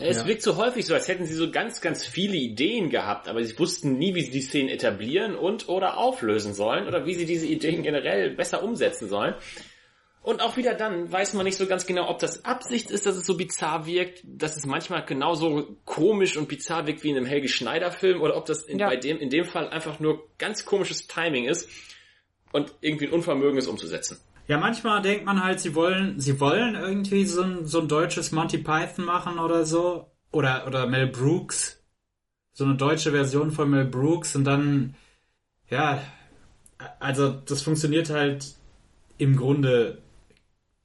[0.00, 0.26] Es ja.
[0.26, 3.58] wirkt so häufig so, als hätten sie so ganz, ganz viele Ideen gehabt, aber sie
[3.58, 7.46] wussten nie, wie sie die Szenen etablieren und oder auflösen sollen oder wie sie diese
[7.46, 9.34] Ideen generell besser umsetzen sollen.
[10.24, 13.14] Und auch wieder dann weiß man nicht so ganz genau, ob das Absicht ist, dass
[13.14, 17.26] es so bizarr wirkt, dass es manchmal genauso komisch und bizarr wirkt wie in einem
[17.26, 18.86] Helge Schneider Film oder ob das in, ja.
[18.86, 21.68] bei dem, in dem Fall einfach nur ganz komisches Timing ist
[22.52, 24.16] und irgendwie ein Unvermögen ist umzusetzen.
[24.48, 28.32] Ja, manchmal denkt man halt, sie wollen, sie wollen irgendwie so ein, so ein deutsches
[28.32, 30.10] Monty Python machen oder so.
[30.32, 31.84] Oder, oder Mel Brooks.
[32.54, 34.94] So eine deutsche Version von Mel Brooks und dann,
[35.68, 36.00] ja,
[36.98, 38.54] also das funktioniert halt
[39.18, 40.02] im Grunde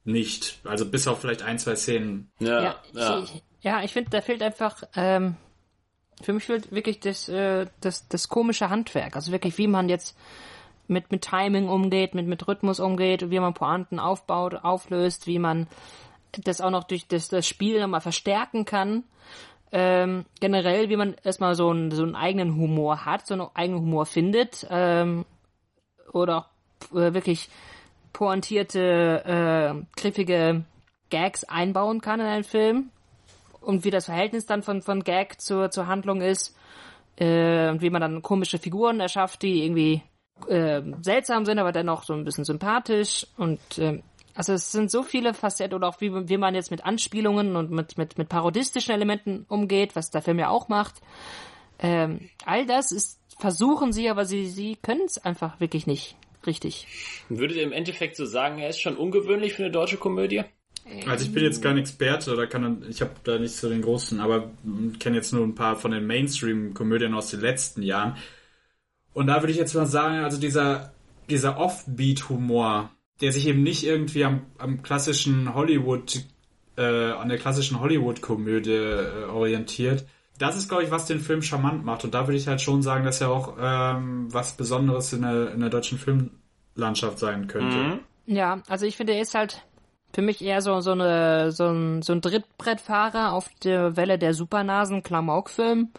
[0.04, 0.60] nicht.
[0.64, 2.32] Also bis auf vielleicht ein, zwei Szenen.
[2.40, 3.20] Ja, ja, ja.
[3.20, 5.36] ich, ja, ich finde, da fehlt einfach, ähm,
[6.22, 9.16] für mich fehlt wirklich das, äh, das, das komische Handwerk.
[9.16, 10.18] Also wirklich, wie man jetzt
[10.88, 15.68] mit, mit Timing umgeht, mit, mit Rhythmus umgeht, wie man Pointen aufbaut, auflöst, wie man
[16.32, 19.04] das auch noch durch das, das Spiel nochmal verstärken kann.
[19.72, 23.82] Ähm, generell, wie man erstmal so einen, so einen eigenen Humor hat, so einen eigenen
[23.82, 25.26] Humor findet, ähm,
[26.12, 27.50] oder auch äh, wirklich
[28.14, 30.64] pointierte, äh, griffige
[31.10, 32.90] Gags einbauen kann in einen Film.
[33.62, 36.56] Und wie das Verhältnis dann von, von Gag zur, zur Handlung ist,
[37.18, 40.02] äh, und wie man dann komische Figuren erschafft, die irgendwie
[40.48, 44.02] äh, seltsam sind, aber dennoch so ein bisschen sympathisch und äh,
[44.36, 47.72] also es sind so viele Facetten oder auch wie, wie man jetzt mit Anspielungen und
[47.72, 51.02] mit, mit, mit parodistischen Elementen umgeht, was der Film ja auch macht.
[51.80, 56.88] Ähm, all das ist, versuchen sie, aber sie, sie können es einfach wirklich nicht richtig.
[57.30, 60.44] Würdet ihr im Endeffekt so sagen, er ist schon ungewöhnlich für eine deutsche Komödie?
[61.06, 64.20] Also ich bin jetzt kein Experte oder kann ich habe da nicht so den großen,
[64.20, 64.50] aber
[65.00, 68.18] kenne jetzt nur ein paar von den Mainstream-Komödien aus den letzten Jahren.
[69.14, 70.94] Und da würde ich jetzt mal sagen, also dieser,
[71.30, 72.90] dieser Offbeat-Humor,
[73.22, 76.24] der sich eben nicht irgendwie am, am klassischen Hollywood,
[76.78, 80.06] äh, an der klassischen Hollywood-Komödie äh, orientiert,
[80.40, 82.04] das ist, glaube ich, was den Film charmant macht.
[82.04, 85.54] Und da würde ich halt schon sagen, dass er auch ähm, was Besonderes in der,
[85.54, 87.78] in der deutschen Filmlandschaft sein könnte.
[87.78, 88.00] Mhm.
[88.26, 89.64] Ja, also ich finde, er ist halt
[90.14, 94.34] für mich eher so, so, eine, so, ein, so ein Drittbrettfahrer auf der Welle der
[94.34, 95.90] Supernasen-Klamauk-Film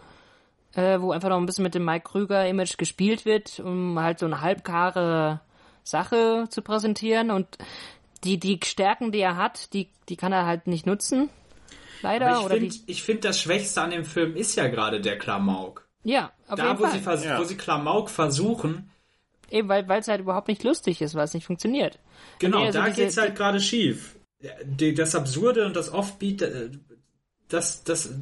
[0.75, 4.27] äh, wo einfach noch ein bisschen mit dem Mike Krüger-Image gespielt wird, um halt so
[4.27, 5.41] eine halbgare
[5.83, 7.31] Sache zu präsentieren.
[7.31, 7.59] Und
[8.25, 11.31] die, die Stärken, die er hat, die, die kann er halt nicht nutzen.
[12.03, 12.39] Leider.
[12.39, 15.89] Aber ich finde, find, das Schwächste an dem Film ist ja gerade der Klamauk.
[16.03, 17.19] Ja, auf da, jeden wo Fall.
[17.19, 17.39] Sie ja.
[17.39, 18.91] wo sie Klamauk versuchen.
[19.51, 21.99] Eben, weil es halt überhaupt nicht lustig ist, weil es nicht funktioniert.
[22.39, 24.17] Genau, also da diese, geht's halt gerade schief.
[24.41, 26.71] Das Absurde und das Offbeat, äh,
[27.49, 28.15] das, das,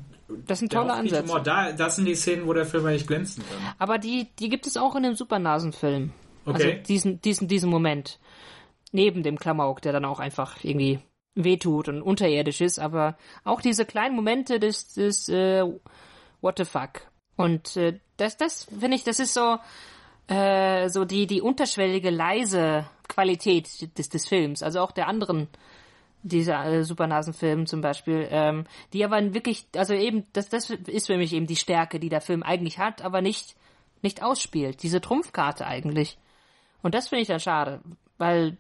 [0.47, 1.41] das sind tolle Ansätze.
[1.45, 3.75] Da, das sind die Szenen, wo der Film eigentlich glänzen kann.
[3.79, 6.13] Aber die, die gibt es auch in dem Supernasenfilm.
[6.47, 6.55] Okay.
[6.55, 8.19] Also diesen, diesen, diesen Moment.
[8.91, 10.99] Neben dem Klamauk, der dann auch einfach irgendwie
[11.45, 15.65] wehtut und unterirdisch ist, aber auch diese kleinen Momente des, des äh,
[16.41, 17.03] What the fuck.
[17.37, 19.59] Und äh, das, das finde ich, das ist so,
[20.29, 25.49] äh, so die, die unterschwellige, leise Qualität des, des Films, also auch der anderen
[26.23, 31.17] dieser äh, Supernasenfilm zum Beispiel, ähm, die aber wirklich, also eben, das, das ist für
[31.17, 33.55] mich eben die Stärke, die der Film eigentlich hat, aber nicht,
[34.03, 34.83] nicht ausspielt.
[34.83, 36.19] Diese Trumpfkarte eigentlich.
[36.83, 37.81] Und das finde ich dann schade,
[38.19, 38.57] weil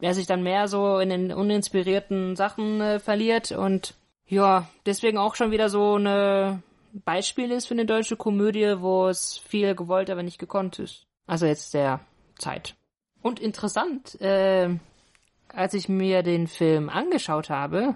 [0.00, 3.94] er sich dann mehr so in den uninspirierten Sachen äh, verliert und
[4.26, 9.38] ja, deswegen auch schon wieder so ein Beispiel ist für eine deutsche Komödie, wo es
[9.38, 11.06] viel gewollt, aber nicht gekonnt ist.
[11.26, 12.00] Also jetzt der
[12.38, 12.74] Zeit.
[13.22, 14.68] Und interessant, äh,
[15.48, 17.94] als ich mir den Film angeschaut habe,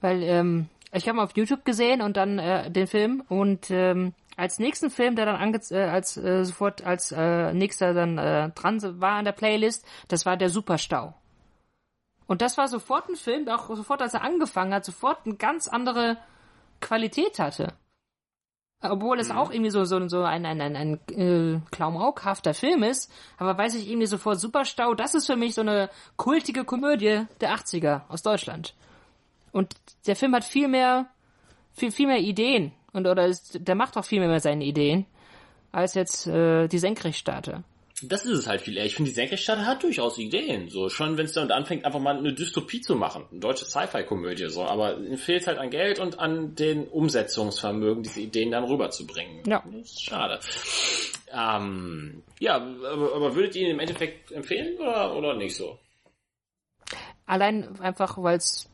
[0.00, 4.58] weil ähm, ich habe auf YouTube gesehen und dann äh, den Film und ähm, als
[4.58, 8.80] nächsten Film, der dann ange äh, als äh, sofort als äh, nächster dann äh, dran
[9.00, 11.14] war an der Playlist, das war der Superstau.
[12.26, 15.36] Und das war sofort ein Film, der auch sofort als er angefangen hat, sofort eine
[15.36, 16.18] ganz andere
[16.80, 17.74] Qualität hatte.
[18.82, 19.38] Obwohl es mhm.
[19.38, 23.74] auch irgendwie so, so, so ein, ein, ein, ein äh, klaumaukhafter Film ist, aber weiß
[23.74, 28.22] ich irgendwie sofort Superstau, das ist für mich so eine kultige Komödie der 80er aus
[28.22, 28.74] Deutschland.
[29.52, 29.74] Und
[30.06, 31.06] der Film hat viel mehr,
[31.72, 32.72] viel, viel mehr Ideen.
[32.96, 35.04] Und oder ist, der macht auch viel mehr seine Ideen,
[35.70, 37.62] als jetzt äh, die Senkrechtstarter.
[38.02, 38.86] Das ist es halt viel eher.
[38.86, 40.70] Ich finde, die Senkrechtstarter hat durchaus Ideen.
[40.70, 43.24] So, schon wenn es dann anfängt, einfach mal eine Dystopie zu machen.
[43.30, 44.64] Eine deutsche Sci-Fi-Komödie, so.
[44.64, 49.42] Aber ihm fehlt halt an Geld und an den Umsetzungsvermögen, diese Ideen dann rüberzubringen.
[49.46, 49.62] Ja.
[49.70, 50.40] Das ist schade.
[51.32, 55.78] Ähm, ja, aber, aber würdet ihr ihn im Endeffekt empfehlen oder, oder nicht so?
[57.26, 58.70] Allein einfach, weil es,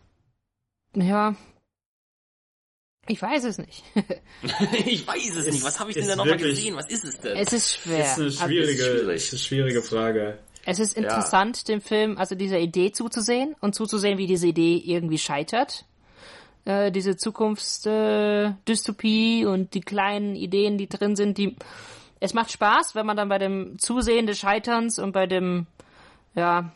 [0.94, 1.34] ja,
[3.12, 3.84] ich weiß es nicht.
[4.86, 5.62] ich weiß es nicht.
[5.64, 6.74] Was habe ich denn da nochmal gesehen?
[6.76, 7.36] Was ist es denn?
[7.36, 7.98] Es ist schwer.
[7.98, 10.38] Es ist eine schwierige, also, ist, ist eine schwierige Frage.
[10.64, 11.64] Es ist interessant, ja.
[11.74, 15.84] dem Film, also dieser Idee zuzusehen und zuzusehen, wie diese Idee irgendwie scheitert.
[16.64, 21.56] äh, diese Zukunftsdystopie äh, und die kleinen Ideen, die drin sind, die
[22.20, 25.66] es macht Spaß, wenn man dann bei dem Zusehen des Scheiterns und bei dem
[26.36, 26.70] ja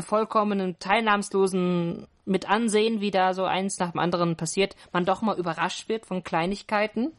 [0.00, 5.38] vollkommenen teilnahmslosen mit ansehen, wie da so eins nach dem anderen passiert, man doch mal
[5.38, 7.12] überrascht wird von Kleinigkeiten.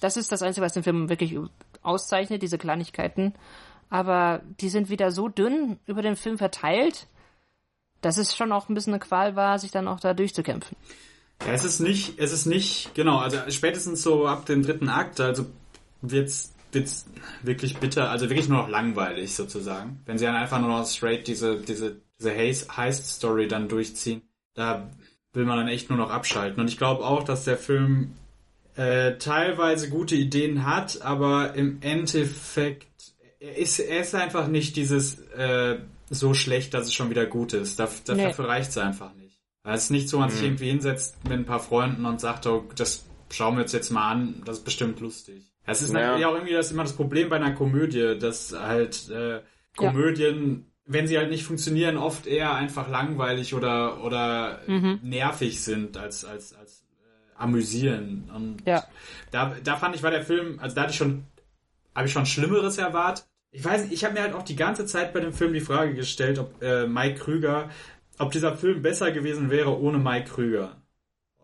[0.00, 1.36] Das ist das Einzige, was den Film wirklich
[1.82, 3.34] auszeichnet, diese Kleinigkeiten.
[3.88, 7.06] Aber die sind wieder so dünn über den Film verteilt,
[8.00, 10.76] dass es schon auch ein bisschen eine Qual war, sich dann auch da durchzukämpfen.
[11.46, 15.20] Ja, es ist nicht, es ist nicht, genau, also spätestens so ab dem dritten Akt,
[15.20, 15.46] also
[16.02, 17.06] wird's, wird's
[17.42, 20.00] wirklich bitter, also wirklich nur noch langweilig sozusagen.
[20.04, 24.22] Wenn sie dann einfach nur noch straight diese, diese, diese Heist-Story dann durchziehen,
[24.60, 24.90] da
[25.32, 26.60] will man dann echt nur noch abschalten.
[26.60, 28.12] Und ich glaube auch, dass der Film
[28.76, 32.86] äh, teilweise gute Ideen hat, aber im Endeffekt
[33.40, 35.78] er ist, er ist einfach nicht dieses äh,
[36.10, 37.78] so schlecht, dass es schon wieder gut ist.
[37.78, 38.24] Dafür, nee.
[38.24, 39.40] dafür reicht es einfach nicht.
[39.64, 40.46] Es ist nicht so, man sich mhm.
[40.46, 44.10] irgendwie hinsetzt mit ein paar Freunden und sagt, oh, das schauen wir uns jetzt mal
[44.10, 45.50] an, das ist bestimmt lustig.
[45.64, 46.08] Es ist naja.
[46.08, 49.40] natürlich auch irgendwie das immer das Problem bei einer Komödie, dass halt äh,
[49.76, 50.69] Komödien, ja.
[50.92, 54.98] Wenn sie halt nicht funktionieren, oft eher einfach langweilig oder oder mhm.
[55.02, 58.28] nervig sind als als als äh, amüsieren.
[58.34, 58.84] Und ja.
[59.30, 61.24] da da fand ich war der Film, also da hatte ich schon
[61.94, 63.26] habe ich schon Schlimmeres erwartet.
[63.52, 65.60] Ich weiß nicht, ich habe mir halt auch die ganze Zeit bei dem Film die
[65.60, 67.70] Frage gestellt, ob äh, Mike Krüger,
[68.18, 70.76] ob dieser Film besser gewesen wäre ohne Mike Krüger.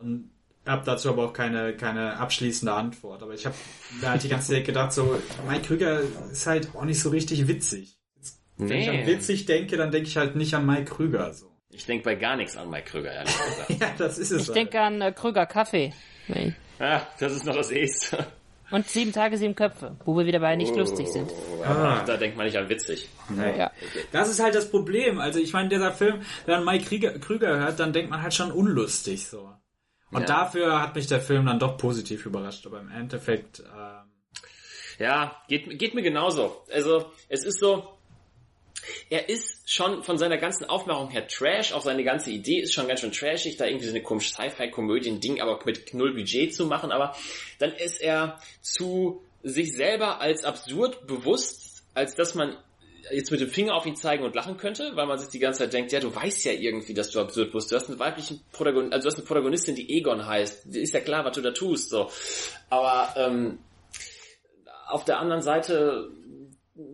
[0.00, 0.30] Und
[0.66, 3.22] habe dazu aber auch keine, keine abschließende Antwort.
[3.22, 3.54] Aber ich habe
[4.00, 6.00] mir halt die ganze Zeit gedacht, so, Mike Krüger
[6.32, 7.96] ist halt auch nicht so richtig witzig.
[8.58, 8.82] Wenn nee.
[8.82, 11.32] ich an witzig denke, dann denke ich halt nicht an Mike Krüger.
[11.32, 11.52] So.
[11.70, 13.70] Ich denke bei gar nichts an Mike Krüger, ehrlich gesagt.
[13.80, 14.42] ja, das ist es.
[14.42, 14.56] Ich halt.
[14.56, 15.92] denke an äh, Krüger Kaffee.
[16.28, 16.54] Nee.
[16.78, 18.26] Ja, das ist noch das Erste.
[18.70, 21.30] Und sieben Tage, sieben Köpfe, wo wir wieder bei nicht oh, lustig sind.
[21.62, 22.02] Ah.
[22.04, 23.08] Da denkt man nicht an witzig.
[23.28, 23.58] Nee.
[23.58, 23.70] Ja.
[24.10, 25.20] Das ist halt das Problem.
[25.20, 28.34] Also ich meine, dieser Film, wenn man Mike Krieger, Krüger hört, dann denkt man halt
[28.34, 29.50] schon unlustig so.
[30.10, 30.26] Und ja.
[30.26, 32.66] dafür hat mich der Film dann doch positiv überrascht.
[32.66, 33.60] Aber im Endeffekt.
[33.60, 34.06] Ähm
[34.98, 36.64] ja, geht, geht mir genauso.
[36.72, 37.95] Also es ist so,
[39.10, 42.88] er ist schon von seiner ganzen Aufmachung her Trash, auch seine ganze Idee ist schon
[42.88, 46.92] ganz schön trashig, da irgendwie so eine komische Sci-Fi-Komödien-Ding, aber mit null Budget zu machen,
[46.92, 47.16] aber
[47.58, 52.56] dann ist er zu sich selber als absurd bewusst, als dass man
[53.12, 55.60] jetzt mit dem Finger auf ihn zeigen und lachen könnte, weil man sich die ganze
[55.60, 57.70] Zeit denkt, ja, du weißt ja irgendwie, dass du absurd bist.
[57.70, 60.66] Du hast einen weiblichen Protagonistin, also du hast eine Protagonistin, die Egon heißt.
[60.74, 62.10] Ist ja klar, was du da tust, so.
[62.68, 63.58] Aber ähm,
[64.88, 66.10] auf der anderen Seite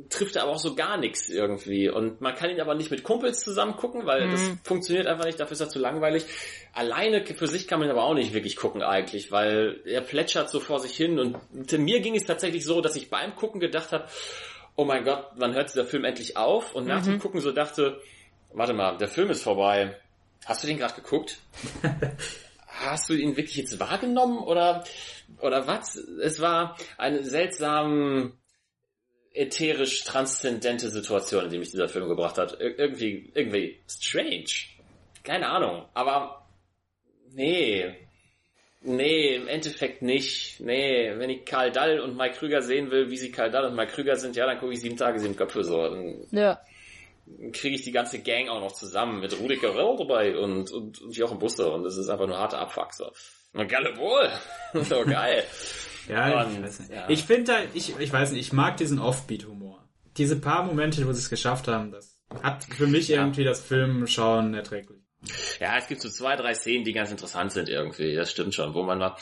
[0.08, 1.88] trifft er aber auch so gar nichts irgendwie.
[1.88, 4.32] Und man kann ihn aber nicht mit Kumpels zusammen gucken, weil mhm.
[4.32, 6.24] das funktioniert einfach nicht, dafür ist er zu langweilig.
[6.72, 10.50] Alleine für sich kann man ihn aber auch nicht wirklich gucken eigentlich, weil er plätschert
[10.50, 11.18] so vor sich hin.
[11.18, 11.36] Und
[11.72, 14.06] mir ging es tatsächlich so, dass ich beim Gucken gedacht habe,
[14.76, 16.74] oh mein Gott, wann hört dieser Film endlich auf?
[16.74, 17.12] Und nach mhm.
[17.12, 18.00] dem Gucken so dachte,
[18.52, 19.98] warte mal, der Film ist vorbei.
[20.44, 21.38] Hast du den gerade geguckt?
[22.66, 24.84] Hast du ihn wirklich jetzt wahrgenommen oder
[25.40, 25.96] oder was?
[25.96, 28.32] Es war eine seltsame
[29.34, 32.60] ätherisch transzendente Situation, in die mich dieser Film gebracht hat.
[32.60, 34.50] Ir irgendwie, irgendwie strange.
[35.22, 35.86] Keine Ahnung.
[35.94, 36.46] Aber
[37.32, 37.94] nee.
[38.84, 40.60] Nee, im Endeffekt nicht.
[40.60, 43.76] Nee, wenn ich Karl Dall und Mike Krüger sehen will, wie sie Karl Dall und
[43.76, 45.82] Mike Krüger sind, ja, dann gucke ich sieben Tage, sieben Köpfe so.
[45.82, 46.60] Dann ja.
[47.52, 51.16] kriege ich die ganze Gang auch noch zusammen mit Rudi Carell dabei und, und, und
[51.16, 53.12] Jochen Busse und es ist einfach nur harte Abfuck so.
[53.52, 54.30] Und Galle wohl.
[54.84, 55.44] so geil.
[56.08, 57.08] Ja, und, ich, ja.
[57.08, 59.82] ich finde da, ich, ich weiß nicht, ich mag diesen Offbeat-Humor.
[60.16, 63.20] Diese paar Momente, wo sie es geschafft haben, das hat für mich ja.
[63.20, 65.00] irgendwie das Filmschauen erträglich.
[65.60, 68.14] Ja, es gibt so zwei, drei Szenen, die ganz interessant sind irgendwie.
[68.14, 69.16] Das stimmt schon, wo man mal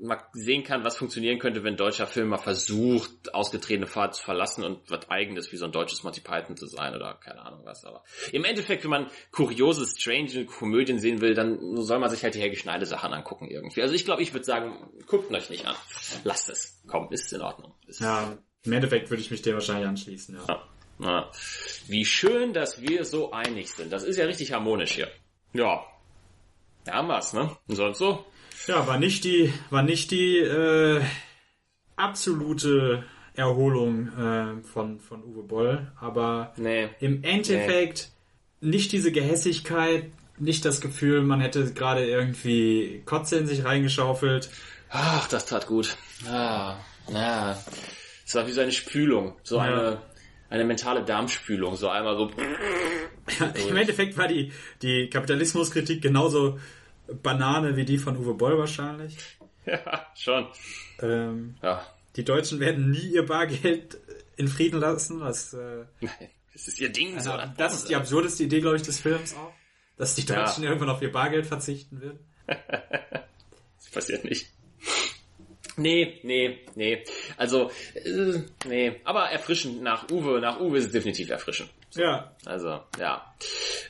[0.00, 4.22] mal sehen kann, was funktionieren könnte, wenn ein deutscher Film mal versucht, ausgetretene Fahrt zu
[4.22, 7.60] verlassen und was eigenes wie so ein deutsches Monty Python zu sein oder keine Ahnung
[7.64, 7.84] was.
[7.84, 12.34] Aber im Endeffekt, wenn man kuriose, strange Komödien sehen will, dann soll man sich halt
[12.34, 13.82] die Helge Schneide Sachen angucken irgendwie.
[13.82, 15.76] Also ich glaube, ich würde sagen, guckt euch nicht an.
[16.24, 16.80] Lasst es.
[16.86, 17.74] Komm, ist in Ordnung.
[17.86, 20.44] Ist ja, im Endeffekt würde ich mich dem wahrscheinlich anschließen, ja.
[20.48, 20.68] ja.
[21.00, 21.30] ja.
[21.86, 23.92] Wie schön, dass wir so einig sind.
[23.92, 25.08] Das ist ja richtig harmonisch hier.
[25.52, 25.84] Ja.
[26.84, 27.56] Da haben wir's, ne?
[27.66, 28.24] Und sonst so?
[28.66, 31.00] Ja, war nicht die, war nicht die äh,
[31.96, 33.04] absolute
[33.34, 36.88] Erholung äh, von, von Uwe Boll, aber nee.
[37.00, 38.10] im Endeffekt
[38.60, 38.70] nee.
[38.70, 44.50] nicht diese Gehässigkeit, nicht das Gefühl, man hätte gerade irgendwie Kotze in sich reingeschaufelt.
[44.90, 45.96] Ach, das tat gut.
[46.26, 46.76] Ah,
[47.12, 47.58] ja.
[48.26, 49.62] Es war wie so eine Spülung, so ja.
[49.62, 49.98] eine
[50.50, 52.30] eine mentale Darmspülung, so einmal so.
[53.38, 56.58] Ja, Im Endeffekt war die, die Kapitalismuskritik genauso
[57.22, 59.16] Banane wie die von Uwe Boll wahrscheinlich.
[59.66, 60.46] Ja, schon.
[61.02, 61.86] Ähm, ja.
[62.16, 63.98] Die Deutschen werden nie ihr Bargeld
[64.36, 65.20] in Frieden lassen.
[65.20, 65.84] Was, äh,
[66.52, 67.14] das ist ihr Ding.
[67.16, 69.52] Also, so, das ist die absurdeste Idee, glaube ich, des Films auch.
[69.96, 70.70] Dass die Deutschen ja.
[70.70, 72.18] irgendwann auf ihr Bargeld verzichten werden.
[72.46, 74.48] das passiert nicht.
[75.76, 77.04] Nee, nee, nee.
[77.36, 79.00] Also, äh, nee.
[79.04, 80.40] Aber erfrischend nach Uwe.
[80.40, 81.70] Nach Uwe ist es definitiv erfrischend.
[81.94, 82.32] Ja.
[82.44, 83.34] Also, ja.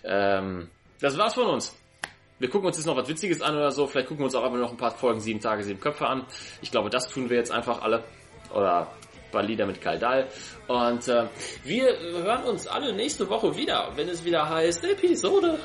[0.05, 0.69] Ähm,
[1.01, 1.75] das war's von uns.
[2.39, 3.87] Wir gucken uns jetzt noch was Witziges an oder so.
[3.87, 6.25] Vielleicht gucken wir uns auch einfach noch ein paar Folgen Sieben Tage, Sieben Köpfe an.
[6.63, 8.05] Ich glaube, das tun wir jetzt einfach alle.
[8.55, 8.89] Oder
[9.43, 10.29] Lieder mit Kaldal.
[10.69, 11.27] Und äh,
[11.63, 15.59] wir hören uns alle nächste Woche wieder, wenn es wieder heißt Episode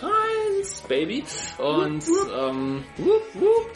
[0.59, 1.23] 1, Baby.
[1.57, 2.05] Und
[2.37, 3.71] ähm, whoop, whoop.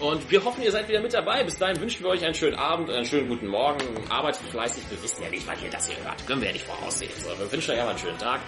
[0.00, 1.44] Und wir hoffen, ihr seid wieder mit dabei.
[1.44, 3.78] Bis dahin wünschen wir euch einen schönen Abend, einen schönen guten Morgen.
[4.10, 4.82] Arbeitet fleißig.
[4.90, 6.26] Wir wissen ja nicht, wann ihr das hier hört.
[6.26, 7.12] Können wir ja nicht voraussehen.
[7.16, 8.40] So, wir wünschen euch aber einen schönen Tag.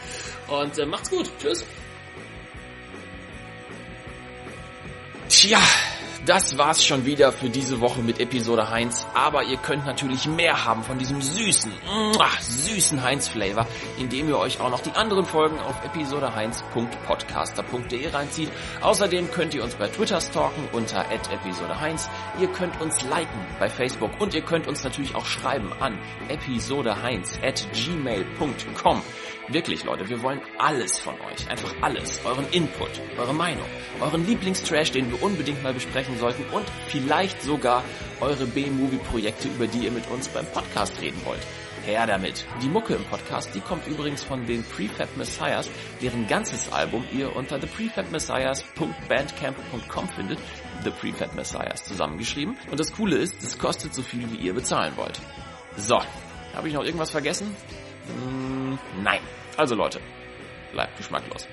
[0.48, 1.30] Und äh, macht's gut.
[1.38, 1.64] Tschüss.
[5.44, 5.93] Yeah.
[6.26, 9.04] Das war's schon wieder für diese Woche mit Episode Heinz.
[9.14, 13.66] Aber ihr könnt natürlich mehr haben von diesem süßen, muah, süßen Heinz-Flavor,
[13.98, 18.50] indem ihr euch auch noch die anderen Folgen auf episodeheinz.podcaster.de reinzieht.
[18.80, 22.08] Außerdem könnt ihr uns bei Twitter stalken unter episodeheinz.
[22.40, 25.98] Ihr könnt uns liken bei Facebook und ihr könnt uns natürlich auch schreiben an
[26.28, 29.02] episodeheinz at gmail.com.
[29.48, 31.50] Wirklich, Leute, wir wollen alles von euch.
[31.50, 32.24] Einfach alles.
[32.24, 33.66] Euren Input, eure Meinung,
[34.00, 35.74] euren Lieblingstrash, den wir unbedingt mal
[36.14, 37.84] besprechen sollten und vielleicht sogar
[38.20, 41.40] eure B-Movie-Projekte, über die ihr mit uns beim Podcast reden wollt.
[41.84, 42.46] Her damit.
[42.62, 45.68] Die Mucke im Podcast, die kommt übrigens von den Prefab Messiahs,
[46.00, 50.38] deren ganzes Album ihr unter theprefabmessiahs.bandcamp.com findet.
[50.82, 52.56] The Prefab Messiahs zusammengeschrieben.
[52.70, 55.20] Und das Coole ist, es kostet so viel, wie ihr bezahlen wollt.
[55.76, 56.00] So,
[56.54, 57.54] habe ich noch irgendwas vergessen?
[58.06, 59.20] Hm, nein.
[59.58, 60.00] Also Leute,
[60.72, 61.46] bleibt geschmacklos.